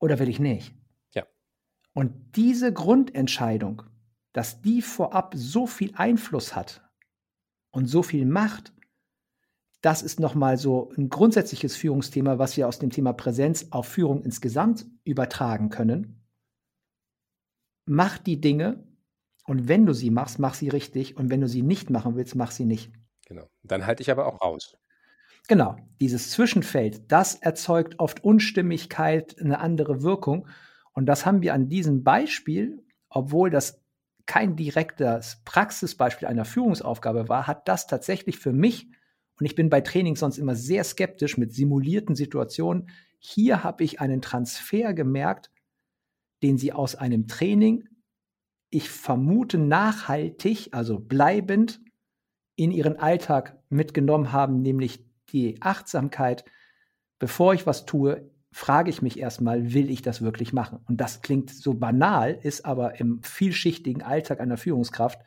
oder 0.00 0.18
will 0.18 0.28
ich 0.28 0.40
nicht? 0.40 0.74
Ja. 1.14 1.26
Und 1.94 2.36
diese 2.36 2.72
Grundentscheidung, 2.72 3.82
dass 4.32 4.62
die 4.62 4.82
vorab 4.82 5.34
so 5.36 5.66
viel 5.66 5.92
Einfluss 5.94 6.56
hat 6.56 6.82
und 7.70 7.86
so 7.86 8.02
viel 8.02 8.24
Macht, 8.24 8.72
das 9.82 10.02
ist 10.02 10.20
nochmal 10.20 10.58
so 10.58 10.92
ein 10.96 11.08
grundsätzliches 11.08 11.76
Führungsthema, 11.76 12.38
was 12.38 12.56
wir 12.56 12.68
aus 12.68 12.78
dem 12.78 12.90
Thema 12.90 13.12
Präsenz 13.12 13.66
auf 13.70 13.86
Führung 13.86 14.22
insgesamt 14.22 14.86
übertragen 15.04 15.70
können. 15.70 16.24
Mach 17.84 18.18
die 18.18 18.40
Dinge 18.40 18.84
und 19.44 19.68
wenn 19.68 19.86
du 19.86 19.92
sie 19.92 20.10
machst, 20.10 20.38
mach 20.38 20.54
sie 20.54 20.68
richtig 20.68 21.16
und 21.16 21.30
wenn 21.30 21.40
du 21.40 21.48
sie 21.48 21.62
nicht 21.62 21.90
machen 21.90 22.16
willst, 22.16 22.34
mach 22.36 22.50
sie 22.50 22.64
nicht. 22.64 22.92
Genau. 23.26 23.48
Dann 23.62 23.86
halte 23.86 24.02
ich 24.02 24.10
aber 24.10 24.26
auch 24.26 24.40
raus. 24.42 24.76
Genau, 25.48 25.76
dieses 26.00 26.30
Zwischenfeld, 26.30 27.10
das 27.10 27.34
erzeugt 27.34 27.98
oft 27.98 28.22
Unstimmigkeit, 28.22 29.36
eine 29.40 29.58
andere 29.58 30.02
Wirkung. 30.02 30.46
Und 30.92 31.06
das 31.06 31.26
haben 31.26 31.42
wir 31.42 31.54
an 31.54 31.68
diesem 31.68 32.04
Beispiel, 32.04 32.84
obwohl 33.08 33.50
das 33.50 33.82
kein 34.26 34.54
direktes 34.54 35.42
Praxisbeispiel 35.44 36.28
einer 36.28 36.44
Führungsaufgabe 36.44 37.28
war, 37.28 37.48
hat 37.48 37.66
das 37.66 37.88
tatsächlich 37.88 38.38
für 38.38 38.52
mich, 38.52 38.88
und 39.40 39.46
ich 39.46 39.56
bin 39.56 39.68
bei 39.68 39.80
Trainings 39.80 40.20
sonst 40.20 40.38
immer 40.38 40.54
sehr 40.54 40.84
skeptisch 40.84 41.36
mit 41.36 41.52
simulierten 41.52 42.14
Situationen, 42.14 42.88
hier 43.18 43.64
habe 43.64 43.82
ich 43.82 44.00
einen 44.00 44.22
Transfer 44.22 44.94
gemerkt, 44.94 45.50
den 46.42 46.58
sie 46.58 46.72
aus 46.72 46.94
einem 46.94 47.26
Training, 47.26 47.88
ich 48.72 48.88
vermute 48.88 49.58
nachhaltig, 49.58 50.70
also 50.72 50.98
bleibend, 50.98 51.80
in 52.56 52.70
ihren 52.70 52.96
Alltag 52.96 53.58
mitgenommen 53.68 54.32
haben, 54.32 54.62
nämlich 54.62 55.04
die 55.30 55.60
Achtsamkeit, 55.60 56.44
bevor 57.18 57.54
ich 57.54 57.66
was 57.66 57.84
tue, 57.84 58.30
frage 58.50 58.90
ich 58.90 59.02
mich 59.02 59.18
erstmal, 59.18 59.72
will 59.74 59.90
ich 59.90 60.02
das 60.02 60.22
wirklich 60.22 60.52
machen? 60.52 60.80
Und 60.88 61.00
das 61.00 61.20
klingt 61.20 61.50
so 61.50 61.74
banal, 61.74 62.38
ist 62.42 62.64
aber 62.64 62.98
im 62.98 63.22
vielschichtigen 63.22 64.02
Alltag 64.02 64.40
einer 64.40 64.56
Führungskraft, 64.56 65.20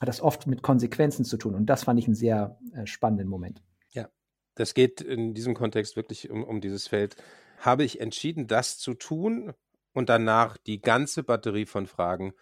hat 0.00 0.08
das 0.08 0.20
oft 0.20 0.46
mit 0.46 0.62
Konsequenzen 0.62 1.24
zu 1.24 1.36
tun. 1.36 1.54
Und 1.54 1.66
das 1.66 1.84
fand 1.84 1.98
ich 1.98 2.06
einen 2.06 2.14
sehr 2.14 2.58
äh, 2.72 2.86
spannenden 2.86 3.28
Moment. 3.28 3.62
Ja, 3.90 4.08
das 4.54 4.74
geht 4.74 5.00
in 5.00 5.34
diesem 5.34 5.54
Kontext 5.54 5.96
wirklich 5.96 6.30
um, 6.30 6.44
um 6.44 6.60
dieses 6.60 6.86
Feld. 6.86 7.16
Habe 7.58 7.84
ich 7.84 8.00
entschieden, 8.00 8.46
das 8.46 8.78
zu 8.78 8.94
tun? 8.94 9.52
Und 9.92 10.08
danach 10.08 10.56
die 10.56 10.80
ganze 10.80 11.22
Batterie 11.22 11.66
von 11.66 11.86
Fragen. 11.86 12.32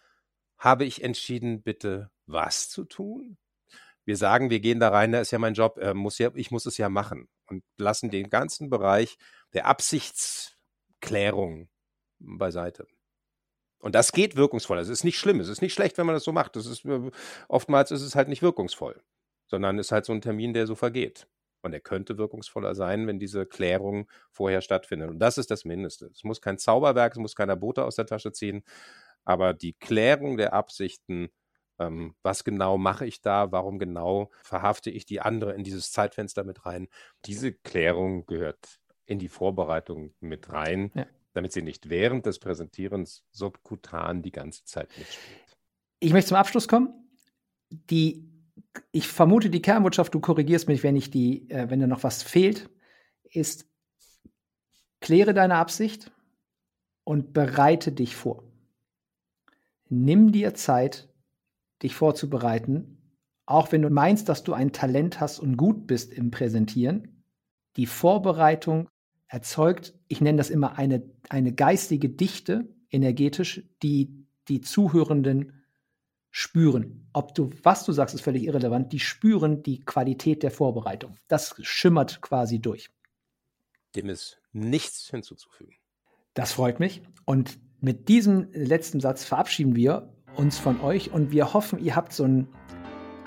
Habe 0.61 0.85
ich 0.85 1.03
entschieden, 1.03 1.63
bitte 1.63 2.11
was 2.27 2.69
zu 2.69 2.85
tun? 2.85 3.39
wir 4.11 4.17
sagen, 4.17 4.51
wir 4.51 4.59
gehen 4.59 4.81
da 4.81 4.89
rein, 4.89 5.13
da 5.13 5.21
ist 5.21 5.31
ja 5.31 5.39
mein 5.39 5.55
Job, 5.55 5.79
äh, 5.79 5.95
muss 5.95 6.19
ja, 6.19 6.33
ich 6.35 6.51
muss 6.51 6.67
es 6.67 6.77
ja 6.79 6.89
machen 6.89 7.29
und 7.47 7.63
lassen 7.77 8.11
den 8.11 8.29
ganzen 8.29 8.69
Bereich 8.69 9.17
der 9.53 9.67
Absichtsklärung 9.67 11.69
beiseite. 12.19 12.89
Und 13.79 13.95
das 13.95 14.11
geht 14.11 14.35
wirkungsvoll. 14.35 14.79
Es 14.79 14.89
ist 14.89 15.05
nicht 15.05 15.17
schlimm, 15.17 15.39
es 15.39 15.49
ist 15.49 15.63
nicht 15.63 15.75
schlecht, 15.75 15.97
wenn 15.97 16.07
man 16.07 16.17
das 16.17 16.25
so 16.25 16.33
macht. 16.33 16.57
Das 16.57 16.67
ist, 16.67 16.85
äh, 16.85 17.13
oftmals 17.49 17.93
ist 17.93 18.03
es 18.03 18.17
halt 18.17 18.29
nicht 18.29 18.43
wirkungsvoll, 18.43 19.01
sondern 19.47 19.79
ist 19.79 19.93
halt 19.93 20.05
so 20.05 20.13
ein 20.13 20.21
Termin, 20.21 20.55
der 20.55 20.67
so 20.67 20.75
vergeht. 20.75 21.29
Und 21.63 21.73
er 21.73 21.81
könnte 21.81 22.19
wirkungsvoller 22.19 22.75
sein, 22.75 23.07
wenn 23.07 23.21
diese 23.21 23.47
Klärung 23.47 24.11
vorher 24.33 24.61
stattfindet. 24.61 25.11
Und 25.11 25.19
das 25.19 25.39
ist 25.39 25.53
das 25.53 25.65
Mindeste. 25.65 26.07
Es 26.07 26.25
muss 26.25 26.41
kein 26.41 26.59
Zauberwerk, 26.59 27.13
es 27.13 27.19
muss 27.19 27.37
keiner 27.37 27.57
Bote 27.57 27.85
aus 27.85 27.97
der 27.97 28.07
Tasche 28.07 28.33
ziehen, 28.33 28.65
aber 29.25 29.55
die 29.55 29.75
Klärung 29.75 30.37
der 30.37 30.53
Absichten 30.53 31.31
ähm, 31.81 32.15
was 32.23 32.45
genau 32.45 32.79
mache 32.79 33.07
ich 33.07 33.23
da, 33.23 33.51
warum 33.51 33.79
genau 33.79 34.31
verhafte 34.43 34.91
ich 34.91 35.07
die 35.07 35.21
andere 35.21 35.55
in 35.55 35.65
dieses 35.65 35.91
Zeitfenster 35.91 36.45
mit 36.45 36.67
rein. 36.67 36.89
Diese 37.25 37.53
Klärung 37.53 38.27
gehört 38.27 38.79
in 39.07 39.19
die 39.19 39.29
Vorbereitung 39.29 40.15
mit 40.21 40.53
rein, 40.53 40.93
ja. 40.95 41.07
damit 41.33 41.53
sie 41.53 41.63
nicht 41.63 41.89
während 41.89 42.27
des 42.27 42.39
Präsentierens 42.39 43.25
subkutan 43.31 44.23
die 44.23 44.31
ganze 44.31 44.65
Zeit 44.65 44.89
mitspielt. 44.97 45.57
Ich 45.99 46.13
möchte 46.13 46.29
zum 46.29 46.37
Abschluss 46.37 46.69
kommen. 46.69 46.95
Die, 47.71 48.29
ich 48.93 49.09
vermute, 49.09 49.49
die 49.49 49.63
Kernbotschaft, 49.63 50.15
du 50.15 50.21
korrigierst 50.21 50.69
mich, 50.69 50.83
wenn 50.83 50.97
ich 50.97 51.11
die, 51.11 51.49
äh, 51.51 51.71
wenn 51.71 51.81
da 51.81 51.87
noch 51.87 52.05
was 52.05 52.23
fehlt, 52.23 52.69
ist, 53.25 53.67
kläre 55.01 55.35
deine 55.35 55.57
Absicht 55.57 56.13
und 57.05 57.33
bereite 57.33 57.91
dich 57.91 58.17
vor. 58.17 58.50
Nimm 59.91 60.33
dir 60.33 60.55
Zeit, 60.55 61.09
dich 61.83 61.95
vorzubereiten, 61.95 63.19
auch 63.45 63.73
wenn 63.73 63.83
du 63.83 63.91
meinst, 63.91 64.29
dass 64.29 64.45
du 64.45 64.53
ein 64.53 64.73
Talent 64.73 65.21
hast 65.21 65.41
und 65.41 65.57
gut 65.57 65.87
bist 65.87 66.13
im 66.13 66.31
Präsentieren. 66.31 67.25
Die 67.77 67.87
Vorbereitung 67.87 68.89
erzeugt, 69.27 69.95
ich 70.07 70.21
nenne 70.21 70.39
das 70.39 70.49
immer 70.51 70.79
eine, 70.79 71.03
eine 71.29 71.53
geistige 71.53 72.09
Dichte, 72.09 72.69
energetisch, 72.91 73.65
die 73.83 74.27
die 74.49 74.61
Zuhörenden 74.61 75.65
spüren. 76.31 77.09
Ob 77.13 77.35
du, 77.35 77.51
was 77.63 77.85
du 77.85 77.93
sagst, 77.93 78.15
ist 78.15 78.23
völlig 78.23 78.45
irrelevant. 78.45 78.93
Die 78.93 79.01
spüren 79.01 79.63
die 79.63 79.81
Qualität 79.81 80.43
der 80.43 80.53
Vorbereitung. 80.53 81.17
Das 81.27 81.55
schimmert 81.63 82.21
quasi 82.21 82.61
durch. 82.61 82.91
Dem 83.97 84.09
ist 84.09 84.41
nichts 84.53 85.11
hinzuzufügen. 85.11 85.75
Das 86.35 86.53
freut 86.53 86.79
mich. 86.79 87.03
Und 87.25 87.59
mit 87.81 88.09
diesem 88.09 88.49
letzten 88.53 89.01
Satz 89.01 89.25
verabschieden 89.25 89.75
wir 89.75 90.09
uns 90.37 90.59
von 90.59 90.81
euch 90.81 91.13
und 91.13 91.33
wir 91.33 91.53
hoffen, 91.55 91.79
ihr 91.79 91.97
habt 91.97 92.13
so 92.13 92.25
einen 92.25 92.49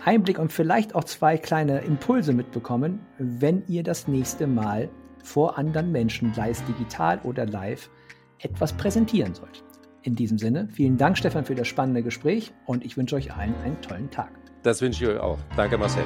Einblick 0.06 0.38
und 0.38 0.52
vielleicht 0.52 0.96
auch 0.96 1.04
zwei 1.06 1.38
kleine 1.38 1.80
Impulse 1.80 2.34
mitbekommen, 2.34 3.00
wenn 3.18 3.64
ihr 3.68 3.84
das 3.84 4.08
nächste 4.08 4.48
Mal 4.48 4.90
vor 5.24 5.58
anderen 5.58 5.92
Menschen, 5.92 6.34
sei 6.34 6.50
es 6.50 6.64
digital 6.66 7.20
oder 7.24 7.46
live, 7.46 7.90
etwas 8.40 8.74
präsentieren 8.74 9.34
sollt. 9.34 9.64
In 10.02 10.16
diesem 10.16 10.38
Sinne, 10.38 10.68
vielen 10.70 10.98
Dank, 10.98 11.18
Stefan, 11.18 11.46
für 11.46 11.56
das 11.56 11.68
spannende 11.68 12.04
Gespräch 12.04 12.52
und 12.66 12.84
ich 12.84 12.98
wünsche 12.98 13.16
euch 13.16 13.34
allen 13.34 13.56
einen 13.64 13.80
tollen 13.82 14.12
Tag. 14.12 14.32
Das 14.62 14.82
wünsche 14.82 15.04
ich 15.04 15.10
euch 15.12 15.20
auch. 15.20 15.40
Danke, 15.56 15.78
Marcel. 15.78 16.04